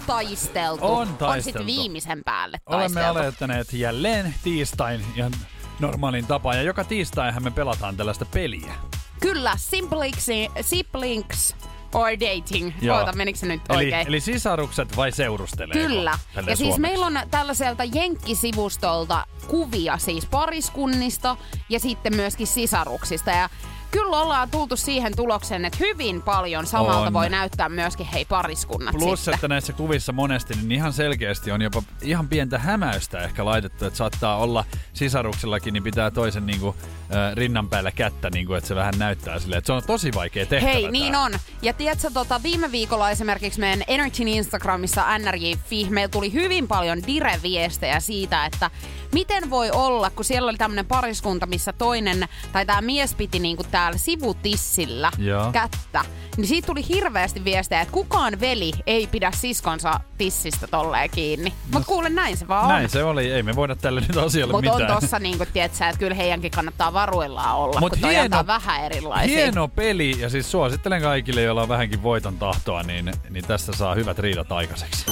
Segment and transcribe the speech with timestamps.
[0.00, 0.84] On taisteltu.
[0.86, 1.42] On On taisteltu.
[1.58, 3.18] sitten viimeisen päälle Olemme taisteltu.
[3.18, 5.32] aloittaneet jälleen tiistain ihan
[5.80, 6.56] normaalin tapaan.
[6.56, 8.72] Ja joka tiistaihan me pelataan tällaista peliä.
[9.20, 10.26] Kyllä, siblings,
[10.60, 11.56] siblings
[11.94, 12.72] or dating.
[12.82, 12.98] Joo.
[12.98, 14.08] Oota, menikö se nyt Eli, oikein?
[14.08, 15.86] eli sisarukset vai seurustelee?
[15.86, 16.18] Kyllä.
[16.46, 21.36] Ja siis meillä on tällaiselta jenkkisivustolta kuvia siis pariskunnista
[21.68, 23.30] ja sitten myöskin sisaruksista.
[23.30, 23.48] Ja
[23.96, 27.12] kyllä ollaan tultu siihen tulokseen, että hyvin paljon samalta On.
[27.12, 29.34] voi näyttää myöskin hei pariskunnat Plus, sitten.
[29.34, 33.96] että näissä kuvissa monesti niin ihan selkeästi on jopa ihan pientä hämäystä ehkä laitettu, että
[33.96, 38.68] saattaa olla sisaruksellakin, niin pitää toisen niin kuin, äh, rinnan päällä kättä, niin kuin, että
[38.68, 40.72] se vähän näyttää silleen, että se on tosi vaikea tehtävä.
[40.72, 41.22] Hei, niin tää.
[41.22, 41.32] on.
[41.62, 48.00] Ja tiedätkö, tota, viime viikolla esimerkiksi meidän Energyn Instagramissa nrj.fi, meillä tuli hyvin paljon dire-viestejä
[48.00, 48.70] siitä, että
[49.12, 53.64] miten voi olla, kun siellä oli tämmöinen pariskunta, missä toinen, tai tämä mies piti niinku
[53.86, 55.52] täällä sivutissillä Joo.
[55.52, 56.04] kättä.
[56.36, 61.52] Niin siitä tuli hirveästi viestejä, että kukaan veli ei pidä siskonsa tissistä tolleen kiinni.
[61.72, 62.68] Mut kuule, näin se vaan on.
[62.68, 65.00] No Näin se oli, ei me voida tälle nyt asialle Mutta on mitään.
[65.00, 69.36] tossa niinku, tiedätkö, että kyllä heidänkin kannattaa varuillaan olla, Mut kun hieno- vähän erilaisia.
[69.36, 73.94] Hieno peli, ja siis suosittelen kaikille, joilla on vähänkin voiton tahtoa, niin, niin tästä saa
[73.94, 75.06] hyvät riidat aikaiseksi.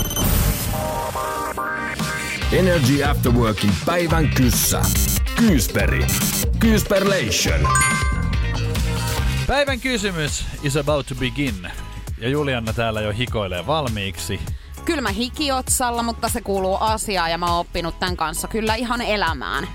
[2.52, 4.82] Energy After Workin päivän kyssä.
[5.36, 6.06] Kyysperi.
[6.58, 7.60] Kyysperlation.
[9.46, 11.70] Päivän kysymys is about to begin.
[12.18, 14.40] Ja Julianna täällä jo hikoilee valmiiksi.
[14.84, 19.68] kylmä hikiotsalla, mutta se kuuluu asiaan ja mä oon oppinut tämän kanssa kyllä ihan elämään.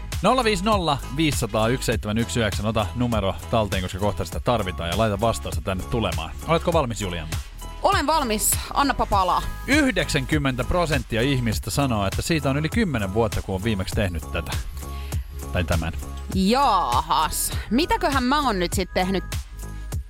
[0.43, 6.31] 050 500 1719, ota numero talteen, koska kohta sitä tarvitaan ja laita vastausta tänne tulemaan.
[6.47, 7.37] Oletko valmis Julianna?
[7.83, 9.41] Olen valmis, annapa palaa.
[9.67, 14.51] 90 prosenttia ihmistä sanoo, että siitä on yli 10 vuotta, kun on viimeksi tehnyt tätä.
[15.53, 15.93] Tai tämän.
[16.35, 17.51] Jaahas.
[17.71, 19.23] Mitäköhän mä oon nyt sitten tehnyt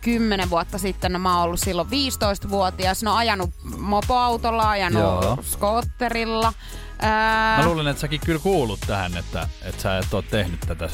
[0.02, 1.14] kymmenen vuotta sitten?
[1.14, 3.04] No mä oon ollut silloin 15-vuotias.
[3.04, 5.38] No ajanut mopoautolla, ajanut Joo.
[5.42, 6.54] skootterilla.
[7.02, 10.90] Ää, Mä luulen, että säkin kyllä kuulut tähän, että, että sä et ole tehnyt tätä.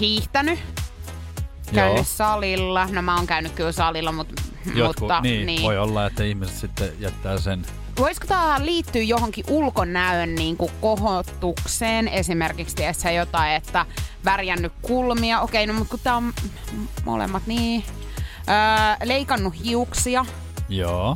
[0.00, 0.58] hiihtänyt.
[1.74, 2.86] Käynyt salilla.
[2.92, 4.42] No mä oon käynyt kyllä salilla, mutta,
[4.74, 7.66] Jotkut, mutta niin, niin, voi olla, että ihmiset sitten jättää sen.
[7.98, 12.08] Voisiko tämä liittyä johonkin ulkonäön niin kuin kohotukseen?
[12.08, 13.86] Esimerkiksi tiedätkö, jotain, että
[14.24, 15.40] värjännyt kulmia.
[15.40, 16.32] Okei, no mutta kun tää on
[17.04, 17.84] molemmat niin.
[18.48, 20.26] Öö, leikannut hiuksia.
[20.68, 21.14] Joo.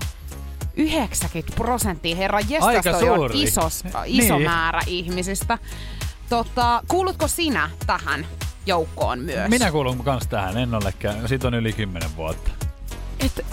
[0.77, 3.43] 90 prosenttia, herra jestas, Aika toi on suuri.
[3.43, 3.61] iso,
[4.07, 4.51] iso Niin.
[4.51, 5.59] määrä ihmisistä.
[6.29, 8.27] Tota, kuulutko sinä tähän
[8.67, 9.49] joukkoon myös?
[9.51, 11.29] Minä kuulun kans tähän, en ole käynyt.
[11.29, 12.51] Siitä on yli 10 vuotta.
[13.21, 13.47] Et,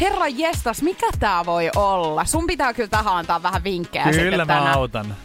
[0.00, 2.24] herra jestas, mikä tää voi olla?
[2.24, 4.74] Sun pitää kyllä tähän antaa vähän vinkkejä Kyllä sitten mä tänään.
[4.74, 5.16] autan.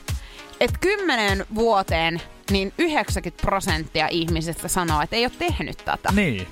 [0.60, 6.12] että kymmenen vuoteen niin 90 prosenttia ihmisistä sanoo, että ei ole tehnyt tätä.
[6.12, 6.48] Niin.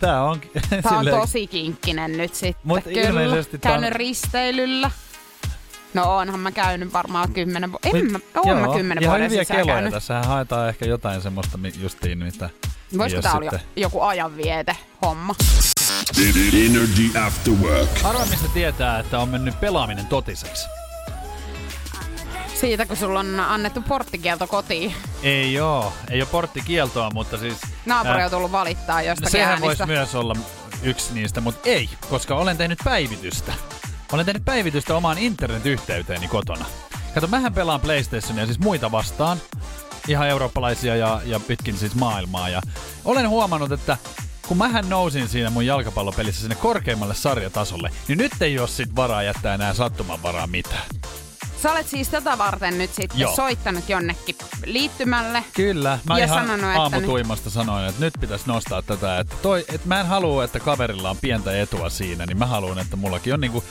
[0.00, 0.40] Tää on...
[0.82, 2.60] Tämä on tosi kinkkinen nyt sitten.
[2.64, 3.22] Mut Kyllä.
[3.22, 4.90] ilmeisesti tää on- Käynyt risteilyllä.
[5.94, 7.88] No onhan mä käynyt varmaan kymmenen vuotta.
[7.88, 9.74] En Mit- mä, oon mä kymmenen ihan vuoden hyviä sisään keloja.
[9.74, 9.92] käynyt.
[9.92, 12.50] Tässähän haetaan ehkä jotain semmoista justiin, mitä
[12.98, 15.34] Voisiko tää oo olla jo, sitten- joku ajanviete homma?
[16.66, 17.90] Energy After Work.
[18.04, 20.66] Arvaa, mistä tietää, että on mennyt pelaaminen totiseksi.
[22.60, 24.94] Siitä kun sulla on annettu porttikielto kotiin.
[25.22, 25.92] Ei oo.
[26.10, 27.56] Ei oo porttikieltoa, mutta siis...
[27.86, 29.66] Naapuri on tullut valittaa jostakin Sehän äänistä.
[29.66, 30.34] voisi myös olla
[30.82, 33.52] yksi niistä, mutta ei, koska olen tehnyt päivitystä.
[34.12, 36.64] Olen tehnyt päivitystä omaan internetyhteyteeni kotona.
[37.14, 39.38] Kato, mähän pelaan PlayStationia siis muita vastaan.
[40.08, 42.48] Ihan eurooppalaisia ja, ja pitkin siis maailmaa.
[42.48, 42.62] Ja
[43.04, 43.96] olen huomannut, että
[44.48, 49.22] kun mähän nousin siinä mun jalkapallopelissä sinne korkeimmalle sarjatasolle, niin nyt ei ole sit varaa
[49.22, 50.82] jättää enää sattuman varaa mitään.
[51.62, 53.36] Sä olet siis tätä varten nyt sitten Joo.
[53.36, 54.36] soittanut jonnekin
[54.66, 55.44] liittymälle.
[55.54, 59.18] Kyllä, mä Ja ihan sanonut, että aamutuimasta sanoin, että nyt pitäisi nostaa tätä.
[59.18, 62.78] Että, toi, että mä en halua, että kaverilla on pientä etua siinä, niin mä haluan,
[62.78, 63.64] että mullakin on niinku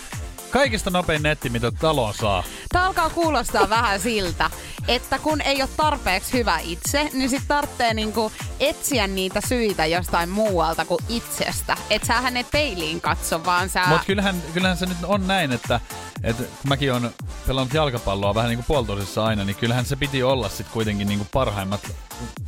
[0.49, 2.43] kaikista nopein netti, mitä taloon saa.
[2.69, 4.49] Tämä alkaa kuulostaa vähän siltä,
[4.89, 10.29] että kun ei ole tarpeeksi hyvä itse, niin sit tarvitsee niinku etsiä niitä syitä jostain
[10.29, 11.77] muualta kuin itsestä.
[11.89, 13.83] Et sähän et peiliin katso, vaan sä...
[13.87, 15.79] Mutta kyllähän, kyllähän se nyt on näin, että,
[16.23, 17.11] että kun mäkin on
[17.47, 18.87] pelannut jalkapalloa vähän niin kuin
[19.23, 21.91] aina, niin kyllähän se piti olla sitten kuitenkin niin kuin parhaimmat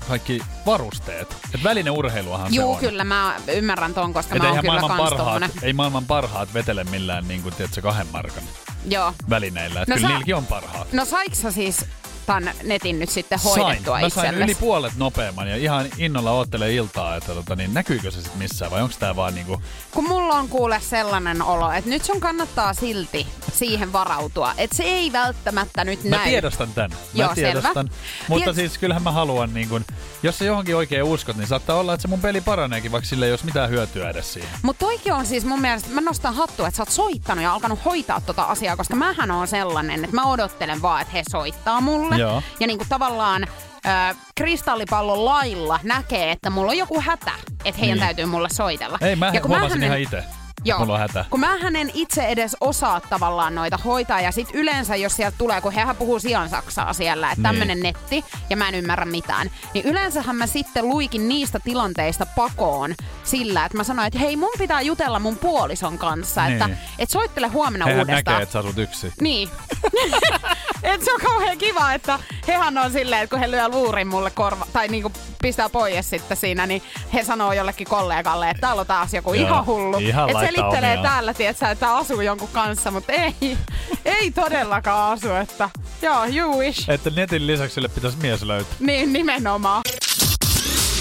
[0.07, 1.35] kaikki varusteet.
[1.55, 2.79] Et välineurheiluahan se Juu, on.
[2.79, 5.51] kyllä mä ymmärrän ton, koska Et mä oon kyllä maailman parhaat, tommonen.
[5.61, 8.43] ei maailman parhaat vetele millään niin kuin, tiedätkö, kahden markan
[8.85, 9.13] Joo.
[9.29, 9.81] välineillä.
[9.81, 10.13] Että no kyllä sä...
[10.13, 10.93] niilläkin on parhaat.
[10.93, 11.85] No saiks sä siis
[12.25, 14.05] tämän netin nyt sitten hoidettua sain.
[14.05, 18.21] Mä sain yli puolet nopeamman ja ihan innolla oottele iltaa, että tota, niin näkyykö se
[18.21, 19.61] sitten missään vai onko tämä vaan niinku...
[19.91, 24.83] Kun mulla on kuule sellainen olo, että nyt sun kannattaa silti siihen varautua, että se
[24.83, 26.19] ei välttämättä nyt näy.
[26.19, 26.91] Mä tiedostan tän.
[26.91, 27.87] Mä Joo, tiedostan.
[27.87, 28.27] Selvä.
[28.27, 28.55] Mutta Tiet...
[28.55, 29.85] siis kyllähän mä haluan, niin kun,
[30.23, 33.25] jos sä johonkin oikein uskot, niin saattaa olla, että se mun peli paraneekin, vaikka sille
[33.25, 34.49] ei olisi mitään hyötyä edes siihen.
[34.61, 37.85] Mutta toikin on siis mun mielestä, mä nostan hattua, että sä oot soittanut ja alkanut
[37.85, 42.10] hoitaa tota asiaa, koska mähän on sellainen, että mä odottelen vaan, että he soittaa mulle.
[42.17, 42.43] Joo.
[42.59, 43.47] Ja niinku tavallaan
[43.85, 47.31] äh, kristallipallon lailla näkee, että mulla on joku hätä,
[47.65, 48.05] että heidän niin.
[48.05, 48.97] täytyy mulle soitella.
[49.01, 49.87] Ei, mä ja kun huomasin mä hänen...
[49.87, 50.23] ihan itse.
[50.65, 50.79] Joo.
[50.79, 51.25] Mulla on hätä.
[51.29, 55.61] Kun mä en itse edes osaa tavallaan noita hoitaa ja sit yleensä jos sieltä tulee,
[55.61, 57.43] kun hehän puhuu sian saksaa siellä, että niin.
[57.43, 62.95] tämmönen netti ja mä en ymmärrä mitään, niin yleensähän mä sitten luikin niistä tilanteista pakoon
[63.23, 66.61] sillä, että mä sanoin, että hei mun pitää jutella mun puolison kanssa, niin.
[66.61, 66.69] että
[66.99, 68.33] et soittele huomenna Hehän uudestaan.
[68.33, 69.13] näkee, että sä asut yksi.
[69.21, 69.49] Niin.
[70.83, 74.31] et se on kauhean kiva, että hehän on silleen, että kun he lyö luurin mulle
[74.31, 75.11] korva, tai niinku
[75.41, 76.81] pistää pois sitten siinä, niin
[77.13, 79.97] he sanoo jollekin kollegalle, että täällä on taas joku Joo, ihan hullu.
[79.97, 81.09] Ihan et selittelee omia.
[81.09, 83.57] täällä, tietsä, että asuu jonkun kanssa, mutta ei,
[84.05, 85.69] ei todellakaan asu, että
[86.01, 86.89] joo, you wish.
[86.89, 88.75] Että netin lisäksi sille pitäisi mies löytää.
[88.79, 89.81] Niin, nimenomaan.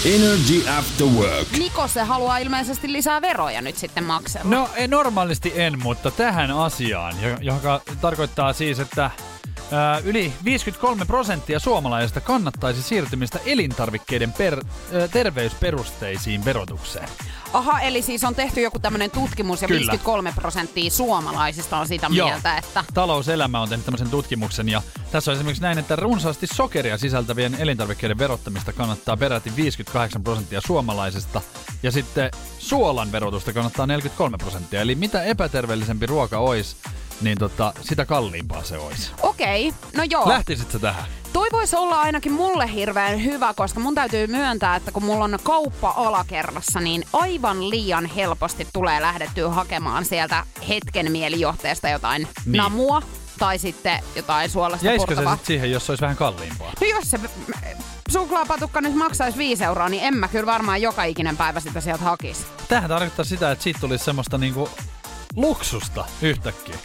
[0.05, 1.47] Energy After Work.
[1.57, 4.49] Niko se haluaa ilmeisesti lisää veroja nyt sitten maksella.
[4.49, 9.11] No normaalisti en, mutta tähän asiaan, joka tarkoittaa siis, että
[10.03, 14.63] Yli 53 prosenttia suomalaisista kannattaisi siirtymistä elintarvikkeiden per,
[15.11, 17.09] terveysperusteisiin verotukseen.
[17.53, 19.79] Aha, eli siis on tehty joku tämmöinen tutkimus ja Kyllä.
[19.79, 22.27] 53 prosenttia suomalaisista on sitä Joo.
[22.27, 22.83] mieltä, että...
[22.93, 24.81] Talouselämä on tehnyt tämmöisen tutkimuksen ja
[25.11, 31.41] tässä on esimerkiksi näin, että runsaasti sokeria sisältävien elintarvikkeiden verottamista kannattaa peräti 58 prosenttia suomalaisista
[31.83, 34.81] ja sitten suolan verotusta kannattaa 43 prosenttia.
[34.81, 36.75] Eli mitä epäterveellisempi ruoka olisi,
[37.21, 39.11] niin tota, sitä kalliimpaa se olisi.
[39.21, 40.29] Okei, okay, no joo.
[40.29, 41.05] Lähtisit tähän?
[41.33, 45.39] Toi voisi olla ainakin mulle hirveän hyvä, koska mun täytyy myöntää, että kun mulla on
[45.43, 52.57] kauppa alakerrassa, niin aivan liian helposti tulee lähdettyä hakemaan sieltä hetken mielijohteesta jotain niin.
[52.57, 53.01] namua
[53.39, 56.73] tai sitten jotain suolasta Jäisikö se sitten siihen, jos se olisi vähän kalliimpaa?
[56.81, 57.19] No jos se
[58.09, 62.03] suklaapatukka nyt maksaisi 5 euroa, niin en mä kyllä varmaan joka ikinen päivä sitä sieltä
[62.03, 62.45] hakisi.
[62.67, 64.69] Tähän tarkoittaa sitä, että siitä tulisi semmoista niinku
[65.35, 66.75] luksusta yhtäkkiä.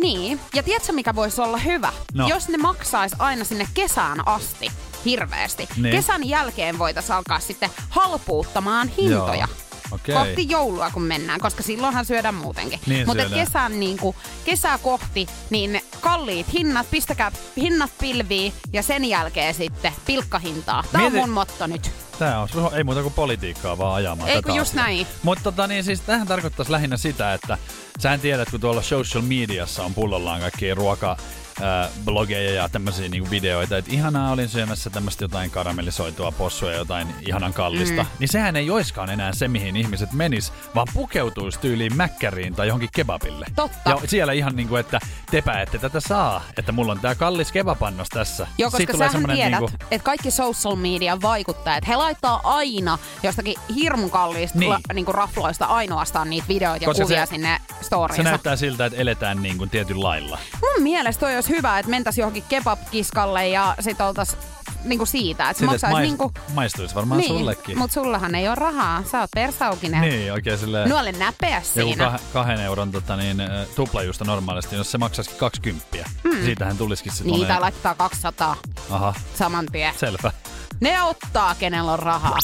[0.00, 1.92] Niin, ja tiedätkö mikä voisi olla hyvä?
[2.14, 2.28] No.
[2.28, 4.72] Jos ne maksaisi aina sinne kesään asti
[5.04, 5.68] hirveästi.
[5.76, 5.96] Niin.
[5.96, 9.34] Kesän jälkeen voitaisiin alkaa sitten halpuuttamaan hintoja.
[9.34, 9.66] Joo.
[9.90, 10.14] Okay.
[10.14, 12.80] Kohti joulua kun mennään, koska silloinhan syödään muutenkin.
[12.86, 19.04] Niin Mutta kesän niin kuin, kesää kohti, niin kalliit hinnat, pistäkää hinnat pilviin ja sen
[19.04, 20.84] jälkeen sitten pilkkahintaa.
[20.92, 21.16] Tämä Mieti...
[21.16, 21.90] on mun motto nyt.
[22.18, 24.84] Tää on, ei muuta kuin politiikkaa vaan ajamaan Ei tätä just asiaa.
[24.84, 25.06] näin.
[25.22, 27.58] Mutta tota, niin, siis tähän tarkoittaisi lähinnä sitä, että
[28.00, 31.16] sä tiedät, kun tuolla social mediassa on pullollaan kaikki ruoka
[31.62, 36.76] äh, blogeja ja tämmöisiä niinku videoita, että ihanaa olin syömässä tämmöistä jotain karamellisoitua possua ja
[36.76, 38.08] jotain ihanan kallista, mm.
[38.18, 42.88] niin sehän ei oiskaan enää se, mihin ihmiset menis, vaan pukeutuisi tyyliin mäkkäriin tai johonkin
[42.94, 43.46] kebabille.
[43.56, 43.90] Totta.
[43.90, 45.00] Ja siellä ihan niinku, että
[45.30, 48.46] tepä ette tätä saa, että mulla on tää kallis kebapannos tässä.
[48.58, 49.76] Joo, koska Siitä sähän tiedät, niinku...
[49.90, 54.70] että kaikki social media vaikuttajat, he laittaa aina jostakin hirmun kalliista niin.
[54.70, 58.22] la, niinku rafloista ainoastaan niitä videoita ja koska kuvia se, sinne storiinsa.
[58.22, 60.38] Se näyttää siltä, että eletään niinku tietyn lailla.
[60.60, 64.36] Mun mielestä toi olisi hyvä, että mentäisiin johonkin kebab-kiskalle ja sit oltais
[64.84, 66.32] niinku siitä, että se maksaisi mais, niinku...
[66.54, 67.78] Maistuisi varmaan niin, sullekin.
[67.78, 70.00] Mut sullahan ei ole rahaa, sä oot persaukinen.
[70.00, 70.88] Niin, oikein silleen...
[70.88, 72.04] Nuolle näpeä siinä.
[72.04, 73.36] Joku kah- kahden euron tota, niin,
[73.76, 75.86] tuplajuusta normaalisti, jos se maksaisikin 20.
[76.24, 76.44] Hmm.
[76.44, 77.62] Siitähän tulisikin sitten Niitä monen...
[77.62, 78.56] laittaa 200
[78.90, 79.14] Aha.
[79.34, 79.94] saman tien.
[79.96, 80.32] Selvä.
[80.80, 82.38] Ne ottaa, kenellä on rahaa.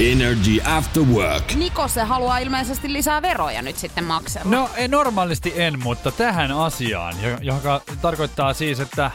[0.00, 1.54] Energy After Work.
[1.54, 4.50] Niko se haluaa ilmeisesti lisää veroja nyt sitten maksella.
[4.50, 9.10] No ei, normaalisti en, mutta tähän asiaan, joka tarkoittaa siis, että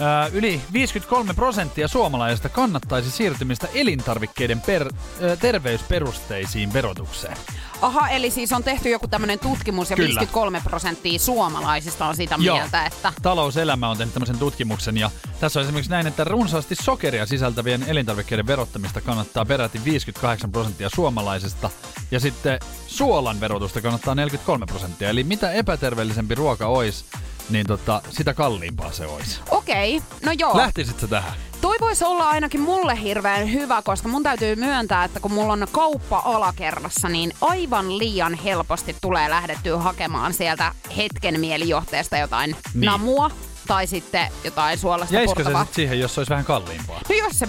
[0.00, 7.36] Äh, yli 53 prosenttia suomalaisista kannattaisi siirtymistä elintarvikkeiden per, äh, terveysperusteisiin verotukseen.
[7.82, 10.06] Aha, eli siis on tehty joku tämmöinen tutkimus ja Kyllä.
[10.06, 12.56] 53 prosenttia suomalaisista on sitä Joo.
[12.56, 13.12] mieltä, että...
[13.22, 18.46] Talouselämä on tehnyt tämmöisen tutkimuksen ja tässä on esimerkiksi näin, että runsaasti sokeria sisältävien elintarvikkeiden
[18.46, 21.70] verottamista kannattaa peräti 58 prosenttia suomalaisista
[22.10, 25.10] ja sitten suolan verotusta kannattaa 43 prosenttia.
[25.10, 27.04] Eli mitä epäterveellisempi ruoka olisi,
[27.50, 29.40] niin tota, sitä kalliimpaa se olisi.
[29.50, 30.56] Okei, okay, no joo.
[30.56, 31.32] Lähtisit sä tähän?
[31.60, 35.66] Toi voisi olla ainakin mulle hirveän hyvä, koska mun täytyy myöntää, että kun mulla on
[35.72, 42.86] kauppa alakerrassa, niin aivan liian helposti tulee lähdettyä hakemaan sieltä hetken mielijohteesta jotain niin.
[42.86, 43.30] namua
[43.66, 47.00] tai sitten jotain suolasta Jäisikö se sit siihen, jos se olisi vähän kalliimpaa?
[47.08, 47.48] No jos se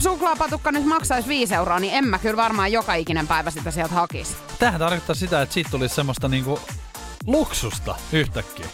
[0.00, 3.94] suklaapatukka nyt maksaisi 5 euroa, niin en mä kyllä varmaan joka ikinen päivä sitä sieltä
[3.94, 4.36] hakisi.
[4.58, 6.60] Tähän tarkoittaa sitä, että siitä tulisi semmoista niinku
[7.26, 8.66] luksusta yhtäkkiä.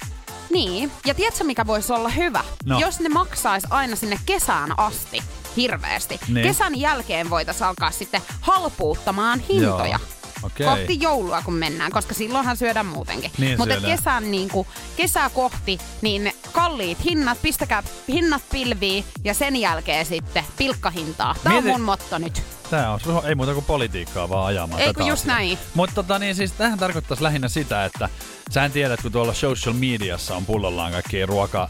[0.50, 2.44] Niin, ja tiedätkö mikä voisi olla hyvä?
[2.64, 2.80] No.
[2.80, 5.22] Jos ne maksaisi aina sinne kesään asti
[5.56, 6.20] hirveästi.
[6.28, 6.46] Niin.
[6.46, 9.86] Kesän jälkeen voitaisiin alkaa sitten halpuuttamaan hintoja.
[9.86, 10.16] Joo.
[10.42, 10.66] Okei.
[10.66, 13.30] Kohti joulua kun mennään, koska silloinhan syödään muutenkin.
[13.38, 19.56] Niin Mutta kesän niin kuin, kesää kohti, niin kalliit hinnat, pistäkää hinnat pilviin ja sen
[19.56, 21.34] jälkeen sitten pilkkahintaa.
[21.42, 22.42] Tämä Mieti- on mun motto nyt.
[22.70, 25.36] Tää on, ei muuta kuin politiikkaa vaan ajamaan Ei kun just asiaa.
[25.36, 25.58] näin.
[25.74, 28.08] Mutta tota, niin, siis tähän tarkoittaisi lähinnä sitä, että
[28.50, 31.68] sähän tiedät, kun tuolla social mediassa on pullollaan kaikkia ruoka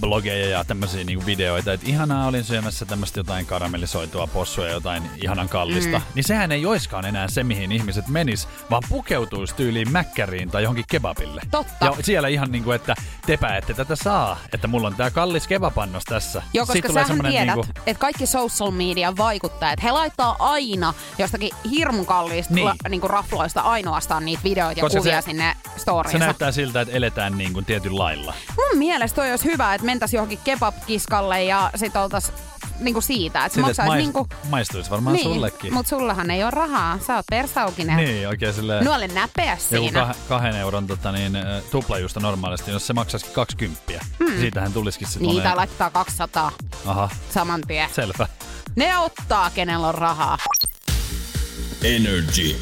[0.00, 5.02] blogeja ja tämmöisiä niinku videoita, että ihanaa olin syömässä tämmöistä jotain karamellisoitua possua ja jotain
[5.22, 6.04] ihanan kallista, mm.
[6.14, 10.84] niin sehän ei oiskaan enää se, mihin ihmiset menis, vaan pukeutuisi tyyliin mäkkäriin tai johonkin
[10.88, 11.42] kebabille.
[11.50, 11.86] Totta.
[11.86, 12.94] Ja siellä ihan niinku, että
[13.30, 16.42] tepä ette tätä saa, että mulla on tää kallis kebapannos tässä.
[16.52, 21.50] Joo, koska tulee sähän tiedät, niinku- että kaikki social media vaikuttajat, he laittaa aina jostakin
[21.70, 22.64] hirmun kalliista Niin.
[22.66, 26.18] la, niinku rafloista ainoastaan niitä videoita ja Koska kuvia se- sinne Se storiinsa.
[26.18, 28.34] näyttää siltä, että eletään niin kuin tietyn lailla.
[28.56, 32.32] Mun mielestä toi olisi hyvä, että mentäisiin johonkin kebab-kiskalle ja sit oltais
[32.80, 34.26] niinku siitä, että se maksaisi mais, niinku...
[34.50, 35.74] maistuisi varmaan niin, sullekin.
[35.74, 36.98] mut sullahan ei ole rahaa.
[37.06, 37.96] Sä oot persaukinen.
[37.96, 38.84] Niin, oikein silleen...
[38.84, 40.12] Nuole näpeä Joku siinä.
[40.12, 41.32] kah- kahden euron tota, niin,
[41.70, 43.82] tuplajuusta normaalisti, jos se maksaisikin 20.
[44.24, 44.40] Hmm.
[44.40, 46.52] Siitähän tulisikin sitten Niin, tai laittaa 200
[46.86, 47.90] Aha, saman tien.
[47.94, 48.26] selvä.
[48.76, 50.38] Ne ottaa, kenellä on rahaa.
[51.84, 52.56] Energy.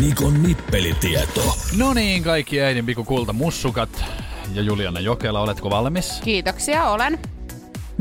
[0.00, 1.56] Nikon nippelitieto.
[1.76, 4.04] No niin, kaikki äidin pikkukulta mussukat
[4.54, 6.20] ja Juliana Jokela, oletko valmis?
[6.24, 7.18] Kiitoksia, olen.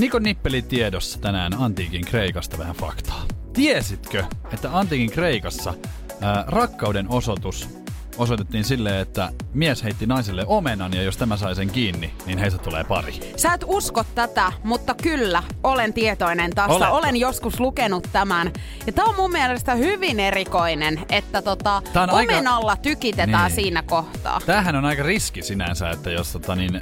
[0.02, 3.26] Nikon nippeli tiedossa tänään Antiikin Kreikasta vähän faktaa.
[3.54, 5.74] Tiesitkö, että Antiikin Kreikassa
[6.22, 7.70] ää, rakkauden osoitus
[8.18, 12.60] osoitettiin silleen, että mies heitti naiselle omenan ja jos tämä sai sen kiinni, niin heistä
[12.60, 13.20] tulee pari.
[13.36, 16.74] Sä et usko tätä, mutta kyllä, olen tietoinen tästä.
[16.74, 16.96] Oletko?
[16.96, 18.52] Olen joskus lukenut tämän.
[18.88, 23.56] Ja tää on mun mielestä hyvin erikoinen, että tota, on aika- omenalla tykitetään Niin.
[23.56, 24.42] siinä kohtaa.
[24.46, 26.82] Tämähän on aika riski sinänsä, että jos tota niin,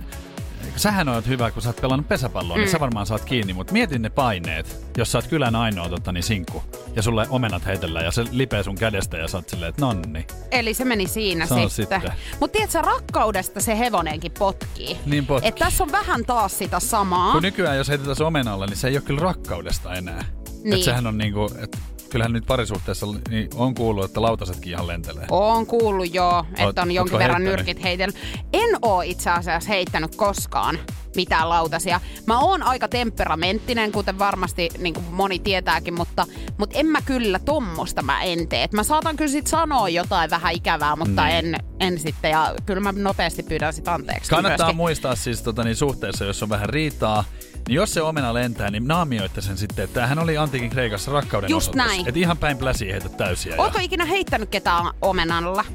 [0.79, 2.61] sähän oot hyvä, kun sä oot pelannut pesäpalloa, mm.
[2.61, 6.11] niin sä varmaan saat kiinni, mutta mietin ne paineet, jos sä oot kylän ainoa tota,
[6.11, 6.63] niin sinkku,
[6.95, 10.27] ja sulle omenat heitellään, ja se lipee sun kädestä, ja sä oot silleen, että nonni.
[10.51, 11.69] Eli se meni siinä Se sitten.
[11.69, 12.01] sitten.
[12.39, 14.97] Mutta tiedätkö, rakkaudesta se hevonenkin potkii.
[15.05, 15.49] Niin potkii.
[15.49, 17.31] Et tässä on vähän taas sitä samaa.
[17.31, 20.25] Kun nykyään, jos heitetään se omenalla, niin se ei ole kyllä rakkaudesta enää.
[20.63, 20.73] Niin.
[20.73, 21.77] Et sehän on niinku, et
[22.09, 25.25] kyllähän nyt parisuhteessa niin on kuullut, että lautasetkin ihan lentelee.
[25.31, 27.65] Oon kuullut jo, että Oot- on jonkin verran heittänyt?
[27.67, 28.15] nyrkit heitellyt.
[28.53, 30.79] En oo itse asiassa heittänyt koskaan
[31.15, 31.99] mitään lautasia.
[32.27, 37.39] Mä oon aika temperamenttinen, kuten varmasti niin kuin moni tietääkin, mutta, mutta en mä kyllä
[37.39, 38.63] tommosta mä en tee.
[38.63, 41.35] Et Mä saatan kyllä sit sanoa jotain vähän ikävää, mutta Niin.
[41.35, 42.31] en, en sitten.
[42.31, 44.29] Ja kyllä mä nopeasti pyydän sit anteeksi.
[44.29, 44.77] Kannattaa myöskin.
[44.77, 47.23] muistaa siis tota, niin suhteessa, jos on vähän riitaa,
[47.71, 51.69] jos se omena lentää, niin naamioitte sen sitten, että tämähän oli Antiikin Kreikassa rakkauden Just
[51.69, 51.87] osoitus.
[51.87, 52.07] näin.
[52.07, 53.55] Että ihan päin pläsiä heitä täysiä.
[53.55, 53.61] Ja...
[53.61, 55.65] Ootko ikinä heittänyt ketään omenalla?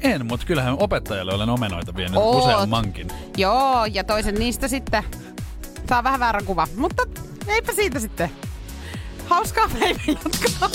[0.00, 2.44] En, mutta kyllähän opettajalle olen omenoita vienyt Oot.
[2.44, 3.08] useammankin.
[3.36, 5.04] Joo, ja toiset niistä sitten
[5.88, 6.66] saa vähän väärän kuva.
[6.76, 7.02] Mutta
[7.48, 8.30] eipä siitä sitten.
[9.26, 10.70] Hauskaa päivän jatkoa.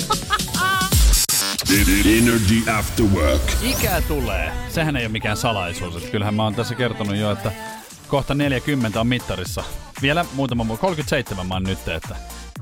[2.17, 3.41] Energy After Work.
[3.61, 4.51] Ikää tulee.
[4.69, 5.95] Sehän ei ole mikään salaisuus.
[5.95, 7.51] Että kyllähän mä oon tässä kertonut jo, että
[8.11, 9.63] kohta 40 on mittarissa.
[10.01, 10.77] Vielä muutama muu.
[10.77, 12.15] 37 mä oon nyt, että...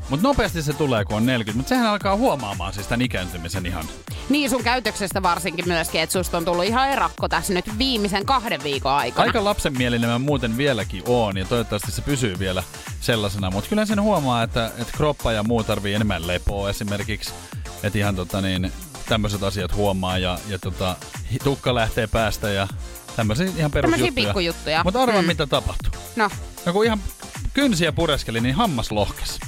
[0.10, 1.58] Mutta nopeasti se tulee, kun on 40.
[1.58, 3.86] Mutta sehän alkaa huomaamaan siis tämän ikääntymisen ihan.
[4.30, 8.64] Niin sun käytöksestä varsinkin myöskin, että susta on tullut ihan erakko tässä nyt viimeisen kahden
[8.64, 9.28] viikon aikana.
[9.28, 12.64] Aika lapsenmielinen mä muuten vieläkin oon ja toivottavasti se pysyy vielä
[13.02, 13.52] sellaisena.
[13.52, 17.34] Mutta kyllä sen huomaa, että, että kroppa ja muu tarvii enemmän lepoa esimerkiksi.
[17.84, 18.72] Että ihan tota niin,
[19.10, 20.96] tämmöiset asiat huomaa ja, ja tota,
[21.44, 22.68] tukka lähtee päästä ja
[23.20, 24.12] tämmöisiä ihan Tämmöisiä perusjuttuja.
[24.26, 24.82] pikkujuttuja.
[24.84, 25.28] Mutta arvaa Mm.
[25.28, 26.02] mitä tapahtuu.
[26.16, 26.30] No,
[26.66, 27.00] No kun ihan
[27.54, 29.40] kynsiä pureskeli, niin hammas lohkes.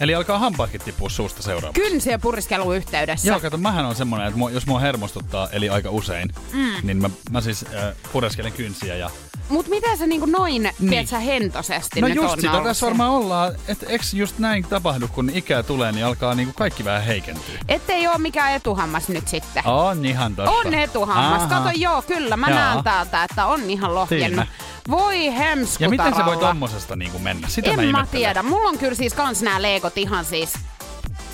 [0.00, 1.80] Eli alkaa hampaatkin tippua suusta seuraavaksi.
[1.82, 3.28] kynsiä puriskelun yhteydessä.
[3.28, 6.72] Joo, kato, mähän on semmonen, että mua, jos mua hermostuttaa, eli aika usein, mm.
[6.82, 9.10] niin mä, mä siis äh, pureskelen kynsiä ja
[9.48, 11.06] Mut miten sä niinku noin, Niin.
[11.06, 12.86] sä, hentosesti No nyt just on sitä tässä se?
[12.86, 17.02] varmaan ollaan, että eks just näin tapahdu, kun ikää tulee, niin alkaa niinku kaikki vähän
[17.02, 17.54] heikentyä.
[17.68, 19.62] Ettei oo mikään etuhammas nyt sitten.
[19.66, 20.50] On ihan totta.
[20.50, 21.42] On etuhammas.
[21.42, 21.62] Aha.
[21.62, 22.36] Kato, joo, kyllä.
[22.36, 24.46] Mä näen täältä, että on ihan lohjennut.
[24.46, 24.46] Siinä.
[24.90, 25.94] Voi hemskutaralla.
[25.94, 27.48] Ja miten se voi tommosesta niinku mennä?
[27.48, 28.42] Sitä En mä, mä tiedä.
[28.42, 30.52] Mulla on kyllä siis kans nää leikot ihan siis,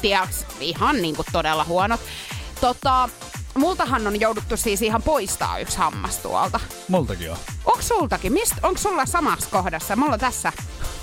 [0.03, 2.01] tiiäks, ihan niinku todella huonot.
[2.61, 3.09] Tota,
[3.55, 6.61] multahan on jouduttu siis ihan poistaa yksi hammas tuolta.
[6.89, 7.37] Multakin on.
[7.65, 8.33] Onks sultakin?
[8.33, 9.97] Mist, onks sulla samassa kohdassa?
[9.97, 10.53] Mulla on tässä.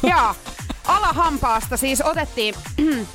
[0.04, 0.36] Joo.
[0.86, 2.56] Alahampaasta siis otettiin,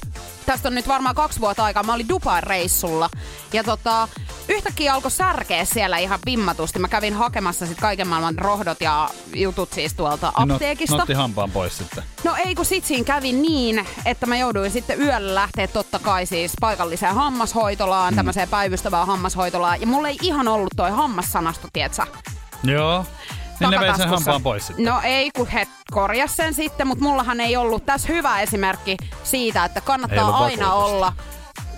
[0.47, 3.11] tästä on nyt varmaan kaksi vuotta aikaa, mä olin Dubai reissulla.
[3.53, 4.09] Ja tota,
[4.49, 6.79] yhtäkkiä alkoi särkeä siellä ihan vimmatusti.
[6.79, 10.97] Mä kävin hakemassa sit kaiken maailman rohdot ja jutut siis tuolta apteekista.
[10.97, 12.05] Not, hampaan pois sitten.
[12.25, 16.27] No ei kun sit siinä kävi niin, että mä jouduin sitten yöllä lähteä totta kai
[16.27, 18.17] siis paikalliseen hammashoitolaan, mm.
[18.17, 19.81] tämmöiseen päivystävään hammashoitolaan.
[19.81, 22.07] Ja mulla ei ihan ollut toi hammassanasto, tietsä.
[22.63, 23.05] Joo.
[23.61, 24.85] Niin ne vei sen hampaan pois sitten.
[24.85, 29.65] No ei, kun he korjas sen sitten, mutta mullahan ei ollut tässä hyvä esimerkki siitä,
[29.65, 31.13] että kannattaa aina olla,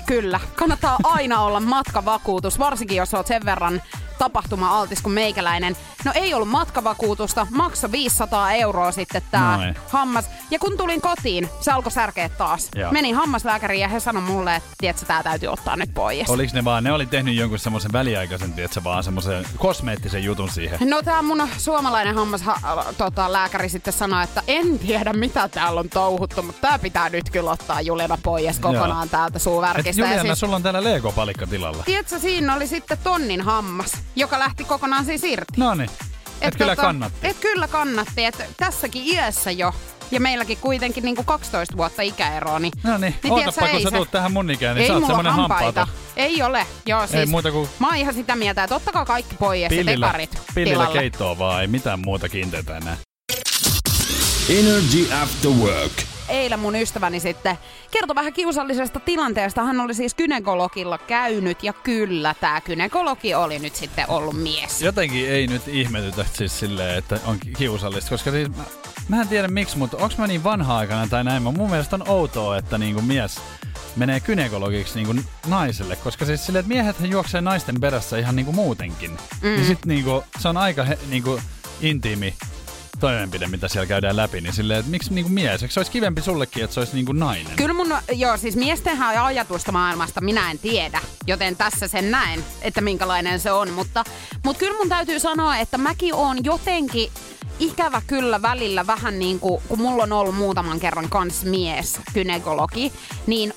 [0.06, 3.82] kyllä, kannattaa aina olla matkavakuutus, varsinkin jos oot sen verran
[4.18, 5.76] tapahtuma-altis kuin meikäläinen.
[6.04, 9.74] No ei ollut matkavakuutusta, maksa 500 euroa sitten Noin.
[9.90, 10.24] hammas.
[10.50, 12.68] Ja kun tulin kotiin, se alkoi särkeä taas.
[12.74, 12.92] Joo.
[12.92, 16.30] Menin hammaslääkäriin ja he sanoi mulle, että tiedätkö, tää täytyy ottaa nyt pois.
[16.30, 20.90] Oliks ne vaan, ne oli tehnyt jonkun semmoisen väliaikaisen, tietsä, vaan semmoisen kosmeettisen jutun siihen.
[20.90, 25.88] No tämä mun suomalainen hammaslääkäri tota, lääkäri sitten sanoi, että en tiedä mitä täällä on
[25.88, 29.06] touhuttu, mutta tämä pitää nyt kyllä ottaa Juliana pois kokonaan Joo.
[29.06, 30.02] täältä Et suuvärkistä.
[30.02, 31.82] Ja Juliana, siis, sulla on täällä Lego-palikka tilalla.
[31.86, 35.52] tiedätkö, siinä oli sitten tonnin hammas, joka lähti kokonaan siis irti.
[35.56, 35.90] No niin.
[36.40, 37.18] Et, kyllä tota, kannatti.
[37.26, 39.74] Et kyllä kannatti, että tässäkin iässä jo,
[40.10, 43.82] ja meilläkin kuitenkin niinku 12 vuotta ikäeroa, niin, No niin, niin ootapa tiedätkö, kun ei
[43.82, 45.80] sä tuut tähän mun ikään, niin ei sä oot semmonen hampaita.
[45.80, 45.88] hampaata.
[46.16, 46.66] Ei ole.
[46.86, 50.38] Joo, siis muuta kuin- Mä oon ihan sitä mieltä, että ottakaa kaikki pois ja tekarit
[50.54, 51.00] pillillä tilalle.
[51.00, 52.96] keittoa vaan, ei mitään muuta kiinteitä enää.
[54.48, 55.92] Energy After Work.
[56.28, 57.58] Eilen mun ystäväni sitten
[57.90, 59.64] kertoi vähän kiusallisesta tilanteesta.
[59.64, 64.82] Hän oli siis gynekologilla käynyt ja kyllä tämä gynekologi oli nyt sitten ollut mies.
[64.82, 68.64] Jotenkin ei nyt ihmetytä siis silleen, että on ki- kiusallista, koska siis mä,
[69.08, 72.08] mä en tiedä miksi, mutta onks mä niin vanha-aikana tai näin, mutta mun mielestä on
[72.08, 73.40] outoa, että niinku mies
[73.96, 79.10] menee kynekologiksi niinku naiselle, koska siis silleen, että miehethän juoksee naisten perässä ihan niinku muutenkin.
[79.10, 79.48] Mm.
[79.48, 81.40] Niin sit niinku, se on aika he, niinku
[81.80, 82.34] intiimi
[83.00, 85.62] toimenpide, mitä siellä käydään läpi, niin silleen, että miksi niinku mies?
[85.62, 87.56] Eikö se olisi kivempi sullekin, että se olisi niinku nainen?
[87.56, 92.80] Kyllä mun, joo, siis miestenhän ajatusta maailmasta minä en tiedä, joten tässä sen näen, että
[92.80, 93.70] minkälainen se on.
[93.70, 94.04] Mutta,
[94.44, 97.10] mutta kyllä mun täytyy sanoa, että mäkin oon jotenkin
[97.58, 102.92] ikävä kyllä välillä vähän niin kuin, kun mulla on ollut muutaman kerran kans mies, gynekologi,
[103.26, 103.54] niin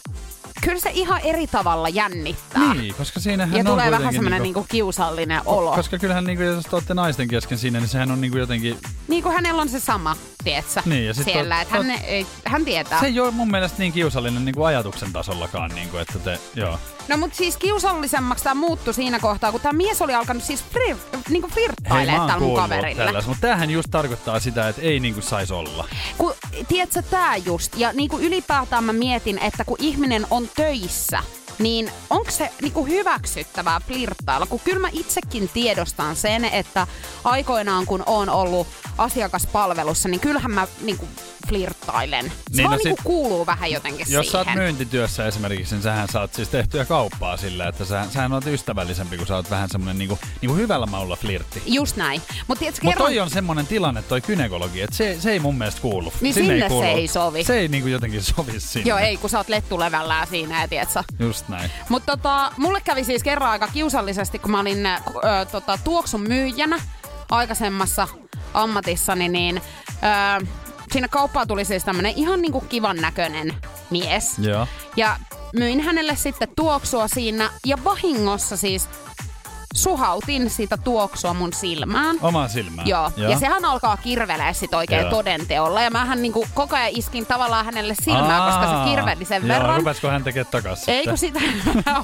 [0.61, 2.73] kyllä se ihan eri tavalla jännittää.
[2.73, 5.75] Niin, koska siinähän Ja on tulee vähän semmoinen niinku- niinku kiusallinen olo.
[5.75, 8.77] Koska kyllähän niinku, jos te olette naisten kesken siinä, niin sehän on niinku jotenkin...
[9.07, 11.61] Niin kuin hänellä on se sama, tietsä, Niin, ja sit siellä.
[11.61, 11.85] Että hän,
[12.45, 12.99] hän tietää.
[12.99, 16.79] Se ei ole mun mielestä niin kiusallinen niinku ajatuksen tasollakaan, niinku, että te, joo.
[17.11, 20.95] No mutta siis kiusallisemmaksi tämä muuttui siinä kohtaa, kun tämä mies oli alkanut siis flir,
[21.29, 23.05] niinku flirttailemaan tällä mun kaverille.
[23.05, 25.87] tällaista, mutta tämähän just tarkoittaa sitä, että ei niinku sais olla.
[26.17, 26.33] Kun,
[26.67, 31.23] tiedätkö, tää just, ja niinku ylipäätään mä mietin, että kun ihminen on töissä,
[31.59, 34.45] niin onko se niinku hyväksyttävää flirttailla?
[34.45, 36.87] Kun kyllä mä itsekin tiedostan sen, että
[37.23, 41.07] aikoinaan kun on ollut asiakaspalvelussa, niin kyllähän mä niinku
[41.47, 42.25] flirttailen.
[42.25, 44.59] Se Niin, vaan no niinku sit- kuuluu vähän jotenkin Jos sä oot siihen.
[44.63, 49.27] myyntityössä esimerkiksi, niin sähän saat siis tehtyä kauppaa sillä, että sä, sähän oot ystävällisempi, kun
[49.27, 51.61] sä oot vähän semmonen niinku, niinku hyvällä maulla flirtti.
[51.65, 52.21] Just näin.
[52.47, 52.97] Mutta Mutta kerran...
[52.97, 56.13] toi on semmonen tilanne, toi kynekologi, että se, se ei mun mielestä kuulu.
[56.21, 56.87] Niin Sinne sinne se kuulu.
[56.87, 57.43] ei sovi.
[57.43, 58.89] Se ei niinku jotenkin sovi sinne.
[58.89, 61.03] Joo, ei, kun sä oot lettulevällään siinä, ja tiedätkö.
[61.19, 61.71] Just näin.
[61.89, 64.99] Mutta tota, mulle kävi siis kerran aika kiusallisesti, kun mä olin ö,
[65.51, 66.79] tota, tuoksun myyjänä
[67.31, 68.07] aikaisemmassa
[68.53, 69.61] ammatissani, niin
[70.41, 70.45] ö,
[70.91, 73.53] siinä kauppaan tuli siis tämmönen ihan niinku kivan näköinen
[73.89, 74.39] mies.
[74.39, 74.67] Joo.
[74.95, 75.17] Ja
[75.55, 78.89] myin hänelle sitten tuoksua siinä, ja vahingossa siis
[79.75, 82.15] suhautin sitä tuoksua mun silmään.
[82.21, 82.87] Omaan silmään.
[82.87, 83.11] Joo.
[83.17, 85.09] ja sehän alkaa kirvelee sit oikein Joo.
[85.09, 85.81] todenteolla.
[85.81, 89.77] Ja mähän niinku koko ajan iskin tavallaan hänelle silmään, koska se kirveli sen Joo, verran.
[89.77, 91.39] rupesko hän tekee takas Ei kun sitä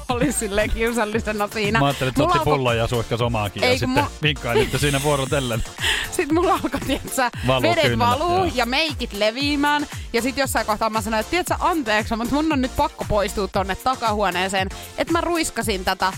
[0.08, 1.78] oli silleen kiusallisena siinä.
[1.78, 5.64] Mä ajattelin, että otti pullon ja suihkas omaakin ja sitten mu- vinkkailitte siinä vuorotellen.
[6.10, 8.50] Sitten mulla alkoi, tietsä, Valuu vedet kyynelät, valuu joo.
[8.54, 9.86] ja meikit leviämään.
[10.12, 13.48] Ja sitten jossain kohtaa mä sanoin, että tietsä, anteeksi, mutta mun on nyt pakko poistua
[13.48, 14.68] tonne takahuoneeseen.
[14.98, 16.12] Että mä ruiskasin tätä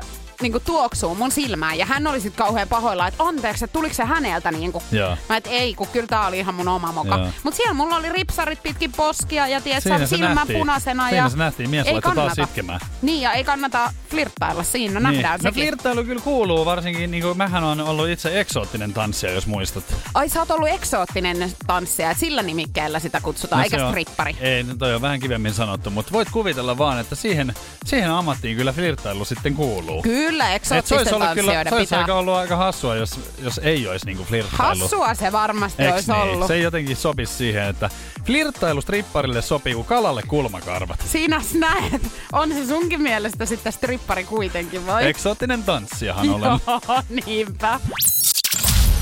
[0.00, 0.04] ö,
[0.42, 1.78] niinku tuoksuu mun silmään.
[1.78, 4.82] Ja hän oli sitten kauhean pahoilla, että anteeksi, että tuliko se häneltä niinku.
[4.92, 5.16] Joo.
[5.28, 7.16] Mä et ei, kun kyllä tää oli ihan mun oma moka.
[7.16, 7.28] Joo.
[7.42, 10.58] Mut siellä mulla oli ripsarit pitkin poskia ja se silmä nähtiin.
[10.58, 11.08] punaisena.
[11.08, 11.70] Siinä ja se nähtiin.
[11.70, 12.50] Mies ei laittoi taas kannata.
[12.50, 12.80] itkemään.
[13.02, 15.62] Niin, ja ei kannata flirttailla siinä, nähdään no sekin.
[15.62, 19.84] flirttailu kyllä kuuluu, varsinkin niin kuin mähän on ollut itse eksoottinen tanssija, jos muistat.
[20.14, 24.36] Ai sä oot ollut eksoottinen tanssija, että sillä nimikkeellä sitä kutsutaan, No eikä strippari.
[24.40, 27.54] Ei, no toi on vähän kivemmin sanottu, mutta voit kuvitella vaan, että siihen,
[27.86, 30.02] siihen ammattiin kyllä flirttailu sitten kuuluu.
[30.02, 31.98] Kyllä, Olisi eksoottisten kyllä, tanssijoiden se olisi pitää.
[31.98, 34.80] aika ollut aika hassua, jos, jos ei olisi niinku flirttailu.
[34.80, 36.20] Hassua se varmasti Eiks olisi niin?
[36.22, 36.46] ollut.
[36.46, 37.90] Se ei jotenkin sopisi siihen, että
[38.24, 41.00] flirttailu stripparille sopii kuin kalalle kulmakarvat.
[41.06, 42.02] Siinä näet.
[42.32, 45.06] On se sunkin mielestä sitten strippari kuitenkin, vai?
[45.08, 46.60] Eksoottinen tanssijahan olen.
[46.66, 47.80] Joo, niinpä.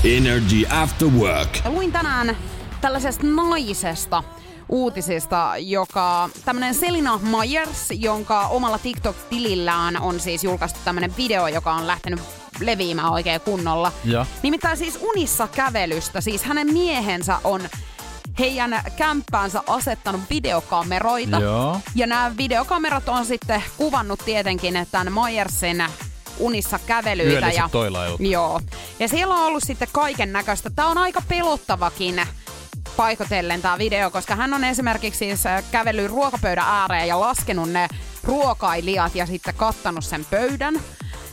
[0.03, 1.57] Energy After Work.
[1.65, 2.37] Ja luin tänään
[2.81, 4.23] tällaisesta naisesta
[4.71, 11.87] uutisista, joka tämmönen Selina Myers, jonka omalla TikTok-tilillään on siis julkaistu tämmönen video, joka on
[11.87, 12.19] lähtenyt
[12.59, 13.91] leviämään oikein kunnolla.
[14.03, 14.25] Ja.
[14.43, 16.21] Nimittäin siis unissa kävelystä.
[16.21, 17.61] Siis hänen miehensä on
[18.39, 21.39] heidän kämppäänsä asettanut videokameroita.
[21.39, 21.79] Joo.
[21.95, 25.83] Ja nämä videokamerat on sitten kuvannut tietenkin tämän Myersin
[26.39, 27.31] unissa kävelyitä.
[27.31, 28.21] Yölliset ja, toilailut.
[28.21, 28.61] Joo.
[28.99, 30.69] Ja siellä on ollut sitten kaiken näköistä.
[30.69, 32.21] Tämä on aika pelottavakin
[32.97, 37.87] paikotellen tämä video, koska hän on esimerkiksi siis äh, kävellyt ruokapöydän ääreen ja laskenut ne
[38.23, 40.81] ruokailijat ja sitten kattanut sen pöydän.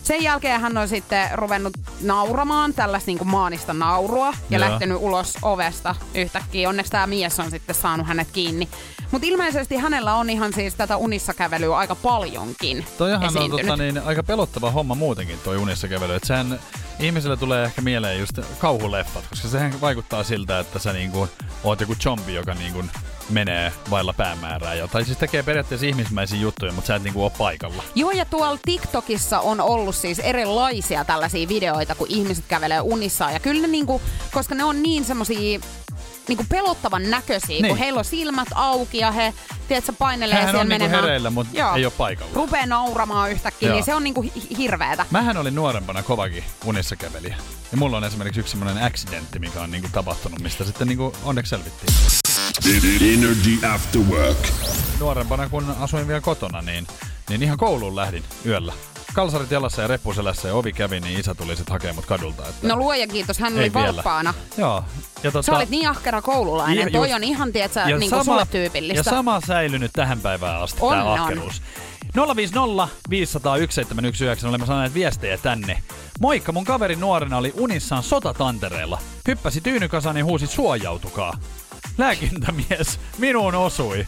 [0.09, 4.71] Sen jälkeen hän on sitten ruvennut nauramaan tällaista niin kuin maanista naurua ja Joo.
[4.71, 6.68] lähtenyt ulos ovesta yhtäkkiä.
[6.68, 8.68] Onneksi tämä mies on sitten saanut hänet kiinni.
[9.11, 14.03] Mutta ilmeisesti hänellä on ihan siis tätä unissa kävelyä aika paljonkin Toihan on tota, niin,
[14.03, 16.14] aika pelottava homma muutenkin toi unissa kävely.
[16.14, 16.61] Et sehän
[17.01, 21.29] ihmiselle tulee ehkä mieleen just kauhuleffat, koska sehän vaikuttaa siltä, että sä niinku
[21.64, 22.85] oot joku zombi, joka niinku
[23.31, 24.75] menee vailla päämäärää.
[24.75, 24.88] Jo.
[24.88, 27.83] Tai siis tekee periaatteessa ihmismäisiä juttuja, mutta sä et niinku ole paikalla.
[27.95, 33.33] Joo, ja tuolla TikTokissa on ollut siis erilaisia tällaisia videoita, kun ihmiset kävelee unissaan.
[33.33, 35.61] Ja kyllä ne niinku, koska ne on niin semmosia
[36.29, 37.62] niinku pelottavan näköisiä, niin.
[37.62, 37.71] Niin.
[37.71, 39.35] kun heillä on silmät auki ja he,
[39.69, 41.05] tiedätkö, painelee Hän siellä on niinku menemään.
[41.05, 41.75] hereillä, mutta Joo.
[41.75, 42.33] ei ole paikalla.
[42.35, 43.75] Rupee nauramaan yhtäkkiä, Joo.
[43.77, 45.07] niin se on niinku hi- hirveetä.
[45.11, 47.37] Mähän olin nuorempana kovakin unissa kävelijä.
[47.73, 51.51] Ja mulla on esimerkiksi yksi semmoinen accidentti, mikä on niinku tapahtunut, mistä sitten niinku onneksi
[51.51, 51.93] selvittiin.
[53.00, 54.48] Energy After Work.
[55.00, 56.87] Nuorempana, kun asuin vielä kotona, niin,
[57.28, 58.72] niin ihan kouluun lähdin yöllä.
[59.14, 62.48] Kalsarit jalassa ja reppu selässä ja ovi kävi, niin isä tuli sitten hakemaan mut kadulta.
[62.48, 62.68] Että...
[62.68, 64.34] No luoja kiitos, hän oli valppaana.
[64.56, 64.84] Joo.
[65.22, 66.78] Ja tota, Sä olit niin ahkera koululainen.
[66.78, 68.98] Ja Toi just- on ihan, tietsä, ja niinku sulle tyypillistä.
[68.98, 71.18] Ja sama säilynyt tähän päivään asti, On, tämä on.
[71.20, 71.62] ahkeruus.
[72.37, 75.82] 050 500 1719 olemme saaneet viestejä tänne.
[76.20, 78.98] Moikka, mun kaveri nuorena oli unissaan sotatantereella.
[79.28, 81.34] Hyppäsi tyynykasaan ja huusi suojautukaa.
[81.98, 84.07] Lääkintämies, minuun osui.